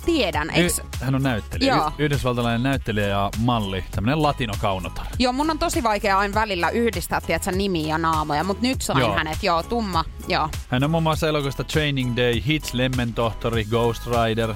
[0.05, 0.79] Tiedän, eiks...
[0.79, 1.77] Y- hän on näyttelijä.
[1.77, 1.93] Joo.
[1.99, 3.85] Y- yhdysvaltalainen näyttelijä ja malli.
[3.91, 5.07] Tämmönen latino-kaunotar.
[5.19, 8.99] Joo, mun on tosi vaikea aina välillä yhdistää, tiedätkö, nimiä ja naamoja, mutta nyt sain
[8.99, 9.15] Joo.
[9.15, 10.49] hänet, joo, tumma, joo.
[10.69, 14.55] Hän on muun muassa elokuvista Training Day, Hits, Lemmentohtori, Ghost Rider,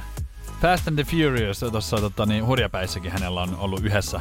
[0.63, 4.21] Fast and the Furious, tuossa tota, niin, hurjapäissäkin hänellä on ollut yhdessä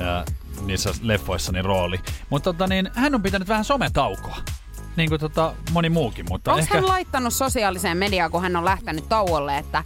[0.00, 0.24] ää,
[0.66, 2.00] niissä leffoissani rooli.
[2.30, 4.36] Mutta tota, niin, hän on pitänyt vähän sometaukoa.
[4.96, 6.74] Niin kuin tota, moni muukin, mutta Onko ehkä...
[6.74, 9.84] hän laittanut sosiaaliseen mediaan, kun hän on lähtenyt tauolle, että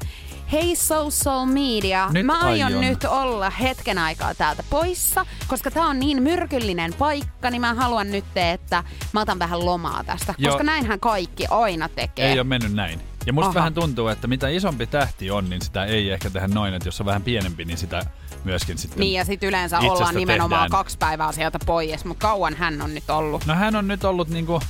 [0.53, 2.81] Hei social media, Nyt mä aion aion.
[2.81, 8.11] nyt olla hetken aikaa täältä poissa, koska tää on niin myrkyllinen paikka, niin mä haluan
[8.13, 10.35] nyt, että mä otan vähän lomaa tästä.
[10.39, 10.53] Joo.
[10.53, 12.33] Koska näinhän kaikki aina tekee.
[12.33, 13.01] Ei ole mennyt näin.
[13.27, 13.55] Ja musta Aha.
[13.55, 17.01] vähän tuntuu, että mitä isompi tähti on, niin sitä ei ehkä tehdä noin, että jos
[17.01, 18.07] on vähän pienempi, niin sitä
[18.45, 19.01] myöskin sitten...
[19.01, 20.71] Niin ja sit yleensä ollaan nimenomaan tehdään.
[20.71, 23.47] kaksi päivää sieltä pois, mutta kauan hän on nyt ollut.
[23.47, 24.61] No hän on nyt ollut niinku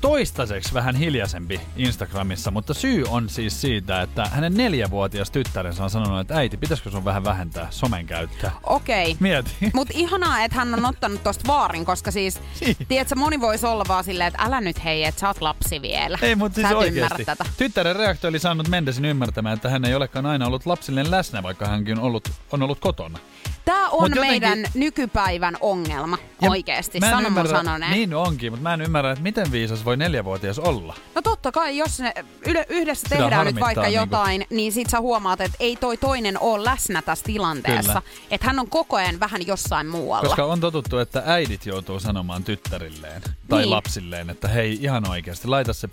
[0.00, 6.20] toistaiseksi vähän hiljaisempi Instagramissa, mutta syy on siis siitä, että hänen neljävuotias tyttärensä on sanonut,
[6.20, 8.52] että äiti, pitäisikö sun vähän vähentää somen käyttöä?
[8.64, 9.16] Okei.
[9.20, 9.50] Mieti.
[9.74, 12.76] Mutta ihanaa, että hän on ottanut tosta vaarin, koska siis, Niin.
[12.88, 16.18] tiedätkö, moni voisi olla vaan silleen, että älä nyt hei, että sä oot lapsi vielä.
[16.22, 17.24] Ei, mutta siis oikeasti.
[17.24, 17.44] tätä.
[17.56, 21.66] Tyttären reaktio oli saanut Mendesin ymmärtämään, että hän ei olekaan aina ollut lapsilleen läsnä, vaikka
[21.66, 23.18] hänkin on ollut, on ollut kotona.
[23.64, 27.92] Tämä on Mut jotenkin- meidän nykypäivän ongelma Ja oikeasti, mä en sano mun ymmärrä- sanoneen.
[27.92, 30.94] Niin onkin, mutta mä en ymmärrä, että miten viisas voi neljävuotias olla.
[31.14, 32.14] No totta kai, jos ne
[32.68, 36.38] yhdessä Sitä tehdään nyt vaikka niinku- jotain, niin sit sä huomaat, että ei toi toinen
[36.40, 38.02] ole läsnä tässä tilanteessa.
[38.30, 40.28] Että hän on koko ajan vähän jossain muualla.
[40.28, 43.70] Koska on totuttu, että äidit joutuu sanomaan tyttärilleen tai Niin.
[43.70, 45.88] lapsilleen, että hei ihan oikeasti, laita se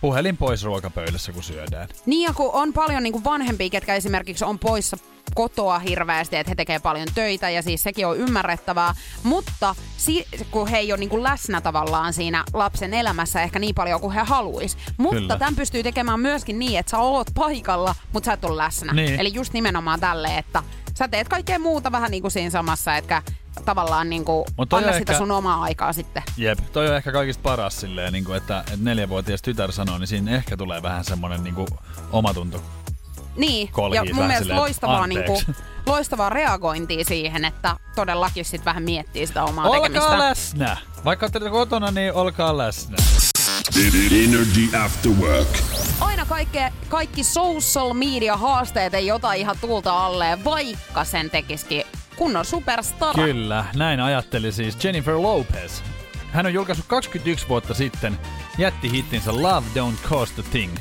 [0.00, 1.88] puhelin pois ruokapöydässä, kun syödään.
[2.06, 4.96] Niin ja kun on paljon niin kuin vanhempia, ketkä esimerkiksi on poissa
[5.34, 8.94] kotoa hirveästi, että he tekee paljon töitä ja siis sekin on ymmärrettävää.
[9.22, 13.74] Mutta si- kun he ei ole niin kuin läsnä tavallaan siinä lapsen elämässä ehkä niin
[13.74, 14.76] paljon kuin he haluaisi.
[14.96, 15.38] Mutta Kyllä.
[15.38, 18.92] tämän pystyy tekemään myöskin niin, että sä oot paikalla, mutta sä et ole läsnä.
[18.92, 19.20] Niin.
[19.20, 20.62] Eli just nimenomaan tälleen, että
[20.98, 23.22] sä teet kaikkea muuta vähän niin kuin siinä samassa, etkä
[23.64, 26.22] tavallaan niin kuin anna sitä ehkä- sun omaa aikaa sitten.
[26.36, 30.06] Jep, toi on ehkä kaikista paras silleen, niin kuin, että, että neljävuotias tytär sanoo, niin
[30.08, 31.68] siinä ehkä tulee vähän semmoinen niin kuin,
[32.12, 32.62] omatunto.
[33.36, 35.42] Niin, kolhii ja mun mielestä silleen, loistavaa, niinku,
[35.86, 40.18] loistavaa reagointia siihen, että todellakin sit vähän miettii sitä omaa Olkaa tekemistä.
[40.18, 40.76] läsnä!
[41.04, 42.96] Vaikka olette kotona, niin olkaa läsnä.
[44.24, 45.48] Energy After Work.
[46.00, 51.82] Aina kaikke, kaikki social media haasteet ei ota ihan tulta alle, vaikka sen tekisikin
[52.16, 53.14] kunnon superstar.
[53.14, 55.80] Kyllä, näin ajatteli siis Jennifer Lopez.
[56.32, 58.18] Hän on julkaissut 21 vuotta sitten
[58.58, 60.76] jättihittinsä Love Don't Cost a Thing.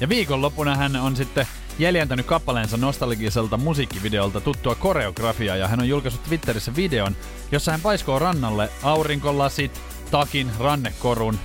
[0.00, 1.46] Ja viikonloppuna hän on sitten
[1.78, 7.16] jäljentänyt kappaleensa nostalgiselta musiikkivideolta tuttua koreografiaa ja hän on julkaissut Twitterissä videon,
[7.52, 11.38] jossa hän paiskoo rannalle aurinkolasit, takin, rannekorun,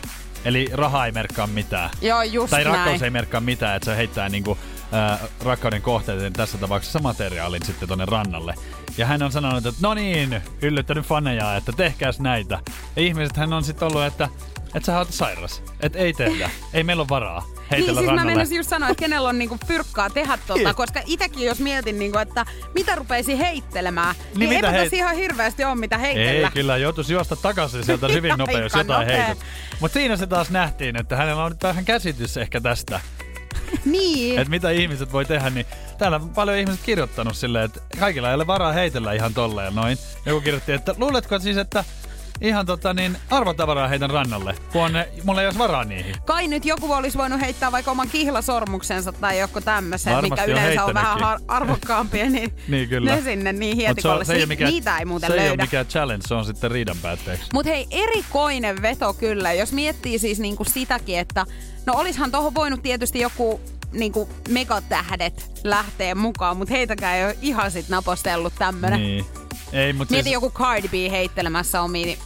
[0.46, 1.90] eli raha ei merkkaa mitään.
[2.02, 2.76] Joo, just Tai näin.
[2.76, 4.58] rakkaus ei merkkaa mitään, että se heittää niinku,
[4.94, 8.56] äh, rakkauden kohteiden tässä tapauksessa materiaalin sitten tonne rannalle.
[8.98, 12.60] Ja hän on sanonut, että no niin, yllyttänyt faneja, että tehkääs näitä.
[12.96, 14.30] Ja ihmiset hän on sitten ollut, että
[14.76, 15.64] että sä oot sairas.
[15.80, 16.50] Että ei tehdä.
[16.74, 18.32] ei meillä ole varaa Niin heitellä siis mä rannalle.
[18.36, 20.76] menisin just sanoa, että kenellä on niinku fyrkkaa tehdä Niin.
[20.76, 25.16] koska itekin jos mietin, niinku, että mitä rupeisi heittelemään, niin, Niin niin eipä heit- ihan
[25.16, 26.48] hirveästi ole mitä heitellä.
[26.48, 29.24] Ei, kyllä joutuisi juosta takaisin sieltä hyvin Aika nopea, jos jotain nopea.
[29.26, 29.44] heitot.
[29.80, 33.00] Mutta siinä se taas nähtiin, että hänellä on nyt vähän käsitys ehkä tästä,
[33.86, 34.40] Niin.
[34.40, 35.66] että mitä ihmiset voi tehdä, niin
[35.98, 39.98] täällä on paljon ihmiset kirjoittanut silleen, että kaikilla ei ole varaa heitellä ihan tolleen noin.
[40.26, 41.84] Joku kirjoitti, että luuletko siis, että
[42.42, 44.92] ihan tota niin arvotavaraa heitän rannalle, kun
[45.24, 46.16] mulla ei olisi varaa niihin.
[46.26, 50.50] Kai nyt joku olisi voinut heittää vaikka oman kihlasormuksensa tai joku tämmöisen, Varmasti mikä on
[50.50, 53.16] yleensä on vähän har- arvokkaampia, niin, Niin, kyllä.
[53.16, 54.26] ne sinne niin hietikolle.
[54.26, 55.64] se, ei ole Si- mikään, Niitä ei muuten se ei ole löydä.
[55.64, 57.50] mikään challenge, se on sitten riidan päätteeksi.
[57.54, 61.46] Mutta hei, erikoinen veto kyllä, jos miettii siis niinku sitäkin, että
[61.86, 63.62] no olishan tohon voinut tietysti joku
[63.92, 69.00] niinku megatähdet lähteä mukaan, mutta heitäkään ei ole ihan sit napostellut tämmönen.
[69.02, 69.26] Niin.
[69.74, 72.18] Ei, mutta Mieti siis, joku Cardi B heittelemässä omia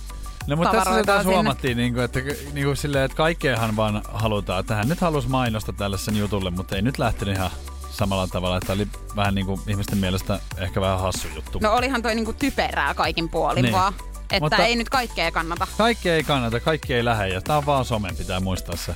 [0.47, 1.33] no, mutta tässä se taas sinne.
[1.33, 2.19] huomattiin, niin kuin, että
[2.53, 4.59] niin kuin silleen, että kaikkeahan vaan halutaan.
[4.59, 7.49] Että hän nyt halusi mainosta tälle sen jutulle, mutta ei nyt lähtenyt ihan
[7.91, 8.57] samalla tavalla.
[8.57, 11.59] Että oli vähän niin kuin ihmisten mielestä ehkä vähän hassu juttu.
[11.61, 13.73] No olihan toi niinku typerää kaikin puolin Niin.
[13.73, 13.93] vaan.
[14.23, 15.67] Että Mutta- ei nyt kaikkea kannata.
[15.77, 18.95] Kaikki ei kannata, kaikki ei lähde ja tää on vaan somen, pitää muistaa se.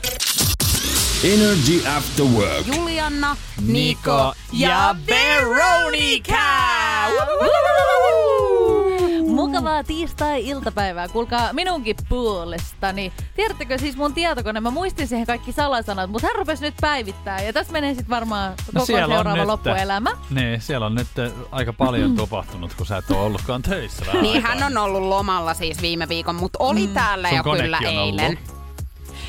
[1.23, 2.67] Energy After Work.
[2.75, 6.37] Julianna, Niko ja ja Veronica!
[9.59, 13.13] Mukavaa tiistai-iltapäivää, kuulkaa minunkin puolestani.
[13.35, 17.41] Tiedättekö siis mun tietokone, mä muistin siihen kaikki salasanat, mutta hän rupesi nyt päivittää.
[17.41, 20.09] Ja tässä menee sitten varmaan koko seuraava loppuelämä.
[20.29, 24.35] Niin, siellä on nyt eh, aika paljon tapahtunut, kun sä et ole ollutkaan töissä Niin
[24.35, 24.51] aikaa.
[24.55, 27.97] hän on ollut lomalla siis viime viikon, mutta oli mm, täällä Sun jo kyllä on
[27.97, 28.19] ollut.
[28.21, 28.39] eilen.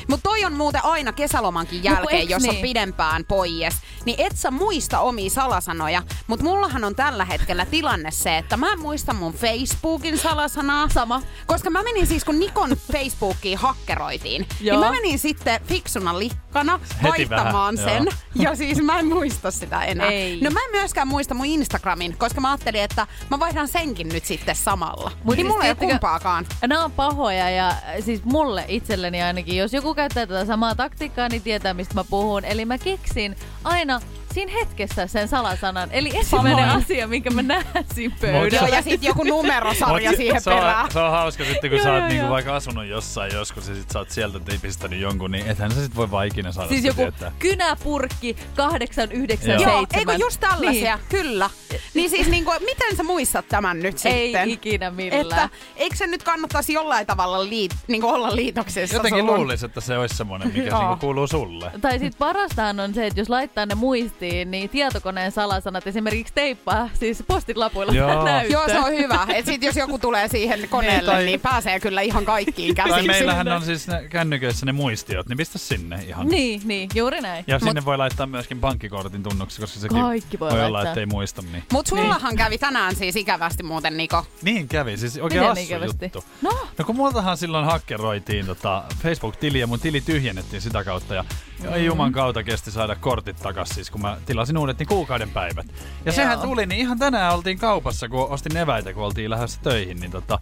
[0.07, 2.61] Mutta toi on muuten aina kesälomankin No jälkeen, eiks jos on niin?
[2.61, 3.73] pidempään pois,
[4.05, 6.03] niin et sä muista omia salasanoja.
[6.27, 10.89] Mutta mullahan on tällä hetkellä tilanne se, että mä en muista mun Facebookin salasanaa.
[10.89, 11.21] Sama.
[11.45, 17.03] Koska mä menin siis, kun Nikon Facebookiin hakkeroitiin, niin mä menin sitten fiksuna likkana Heti
[17.03, 18.05] vaihtamaan vähän, sen.
[18.05, 18.49] joo.
[18.49, 20.07] Ja siis mä en muista sitä enää.
[20.07, 20.41] Ei.
[20.41, 24.25] No mä en myöskään muista mun Instagramin, koska mä ajattelin, että mä vaihdan senkin nyt
[24.25, 25.11] sitten samalla.
[25.23, 26.45] Mut niin mulla ei ole kumpaakaan.
[26.67, 27.73] Nämä on pahoja ja
[28.05, 32.45] siis mulle itselleni ainakin, jos joku käyttää tätä samaa taktiikkaa, niin tietää mistä mä puhun.
[32.45, 33.99] Eli mä keksin aina ना
[34.33, 35.89] siinä hetkessä sen salasanan.
[35.91, 36.83] Eli ensimmäinen Samoin.
[36.85, 38.67] asia, minkä mä näen siinä Mut- pöydällä.
[38.67, 40.91] Joo, ja sitten joku numerosarja Mut siihen se on, perään.
[40.91, 42.29] Se on hauska sitten, kun Joo, sä oot joo, niinku joo.
[42.33, 45.95] vaikka asunut jossain joskus ja sit sä oot sieltä pistänyt jonkun, niin ethän sä sit
[45.95, 47.31] voi vaan ikinä saada Siis sitä joku tietää.
[47.39, 49.61] kynäpurkki 897.
[49.61, 49.85] Joo.
[49.93, 51.05] Eikö just tällaisia, Niin.
[51.09, 51.49] kyllä.
[51.93, 54.49] Niin siis niinku, miten sä muistat tämän nyt Ei sitten?
[54.49, 55.21] ikinä millään.
[55.21, 59.35] Että eikö se nyt kannattaisi jollain tavalla liit, niinku olla liitoksissa Jotenkin sun?
[59.35, 61.71] luulis, että se olisi semmonen, mikä niinku kuuluu sulle.
[61.81, 63.75] Tai sit parastahan on se, että jos laittaa ne
[64.19, 68.23] muistiin, niin tietokoneen salasanat esimerkiksi teippaa siis postiklapuilla Joo.
[68.25, 68.51] näyttöön.
[68.51, 69.27] Joo, se on hyvä.
[69.33, 72.89] Et sit jos joku tulee siihen koneelle, Niin, tai- niin, pääsee kyllä ihan kaikkiin Tai
[72.89, 73.07] käsiksi.
[73.07, 76.27] meillähän on siis ne kännyköissä ne muistiot, niin pistä sinne ihan.
[76.27, 77.43] Niin, niin, juuri näin.
[77.47, 80.91] Ja sinne voi laittaa myöskin pankkikortin tunnuksi, koska sekin Kaikki voi voi olla, laittaa.
[80.91, 81.41] ettei muista.
[81.41, 81.63] Niin.
[81.73, 84.25] Mut sullahan kävi tänään siis ikävästi muuten, Niko.
[84.41, 86.05] niin kävi, siis oikein Miten hassu ikävästi?
[86.05, 86.23] juttu.
[86.41, 91.25] No, No kun multahan silloin hakkeroitiin tota Facebook-tili ja mun tili tyhjennettiin sitä kautta ja.
[91.73, 95.65] Ei juman kautta kesti saada kortit takas siis kun mä tilasin uudet niin kuukauden päivät.
[96.05, 96.41] Ja sehän Joo.
[96.43, 100.39] tuli, niin ihan tänään oltiin kaupassa kun ostin eväitä kun oltiin lähdössä töihin, niin tota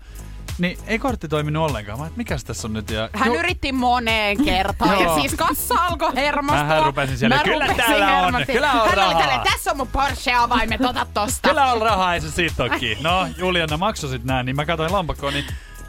[0.57, 1.99] niin ei kortti toiminut ollenkaan.
[1.99, 2.89] Mä et, mikäs tässä on nyt?
[2.89, 6.63] Ja Hän Ju- yritti moneen kertaan ja siis kassa alkoi hermostua.
[6.63, 8.53] Mähän rupesin siellä, Mä "Kyllä rupesin täällä on, hermostua.
[8.53, 11.49] kyllä on Hän oli rahaa." tälleen, tässä on mun Porsche-avaimet, ota tosta.
[11.49, 13.03] Kyllä on rahaa, ei se siitä kiinni.
[13.03, 15.45] No, Juliana maksoi sit nää, niin mä katsoin lompakkoon, niin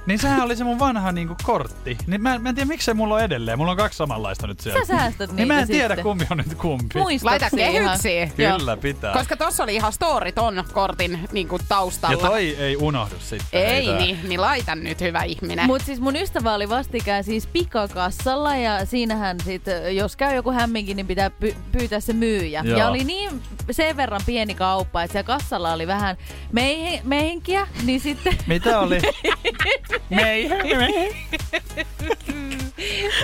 [0.09, 1.99] niin sehän oli se mun vanha niinku kortti.
[2.07, 3.59] Niin mä, mä en tiedä miksei mulla on edelleen.
[3.59, 4.81] Mulla on kaksi samanlaista nyt siellä.
[4.81, 6.03] sä säästät niitä Niin mä en tiedä sitten.
[6.03, 6.99] kumpi on nyt kumpi.
[6.99, 8.33] Muistat Laita kehyksiin.
[8.37, 9.13] Kyllä pitää.
[9.13, 12.17] Koska tossa oli ihan story ton kortin niinku taustalla.
[12.23, 13.67] Ja toi ei unohdu sitten.
[13.67, 13.99] Ei, tää.
[13.99, 15.67] niin, niin laita nyt hyvä ihminen.
[15.67, 19.63] Mut siis mun ystävä oli vastikään siis pikakassalla ja siinähän sit,
[19.95, 22.63] jos käy joku hämminkin, niin pitää py- pyytää se myyjä.
[22.65, 22.79] Joo.
[22.79, 26.17] Ja oli niin sen verran pieni kauppa, että siellä kassalla oli vähän
[26.53, 28.99] meihin, meihinkiä, niin sitten Mitä oli?
[30.11, 31.17] Mei, mei.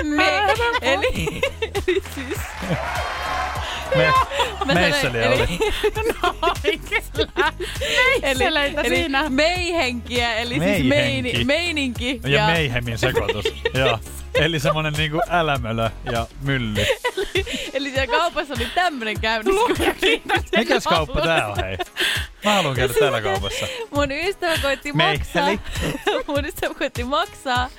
[0.03, 0.43] me,
[0.83, 1.41] eli,
[1.87, 2.39] eli siis
[4.65, 5.59] Me, meisseli oli.
[6.23, 6.81] no eli,
[8.23, 9.29] Meisseleitä eli siinä.
[9.31, 10.89] meihenkiä, eli siis Meihenki.
[10.89, 12.21] meini, meininki.
[12.27, 13.45] Ja, meihemin sekoitus.
[13.75, 13.99] Joo.
[14.35, 16.87] Eli semmonen niinku älämölö ja mylly.
[17.73, 19.95] Eli siellä kaupassa oli tämmönen käynnissä.
[20.57, 21.77] Mikäs kauppa tää on hei?
[22.45, 23.67] Mä haluan käydä täällä kaupassa.
[23.91, 25.49] Mun ystävä koitti maksaa.
[26.27, 27.71] Mun ystävä koitti maksaa,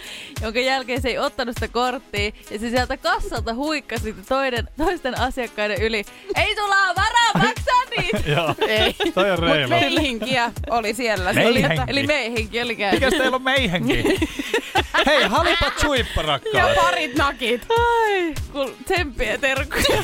[0.41, 2.31] jonka jälkeen se ei ottanut sitä korttia.
[2.51, 6.05] Ja se sieltä kassalta huikkasi toiden, toisten asiakkaiden yli.
[6.35, 8.29] Ei sulla ole varaa maksaa niitä!
[8.35, 8.55] Joo.
[8.67, 8.95] Ei.
[9.13, 9.69] Toi on Mut reilu.
[9.69, 11.33] meihinkiä oli siellä.
[11.33, 11.91] Se Meihin- oli, Meihenki.
[11.91, 13.01] Eli meihinkin oli käynyt.
[13.01, 14.03] Mikäs teillä on meihenki?
[15.05, 16.75] Hei, halipa chuippa ja rakkaat.
[16.75, 17.65] parit nakit.
[17.69, 20.03] Ai, kun tsemppiä terkkuja.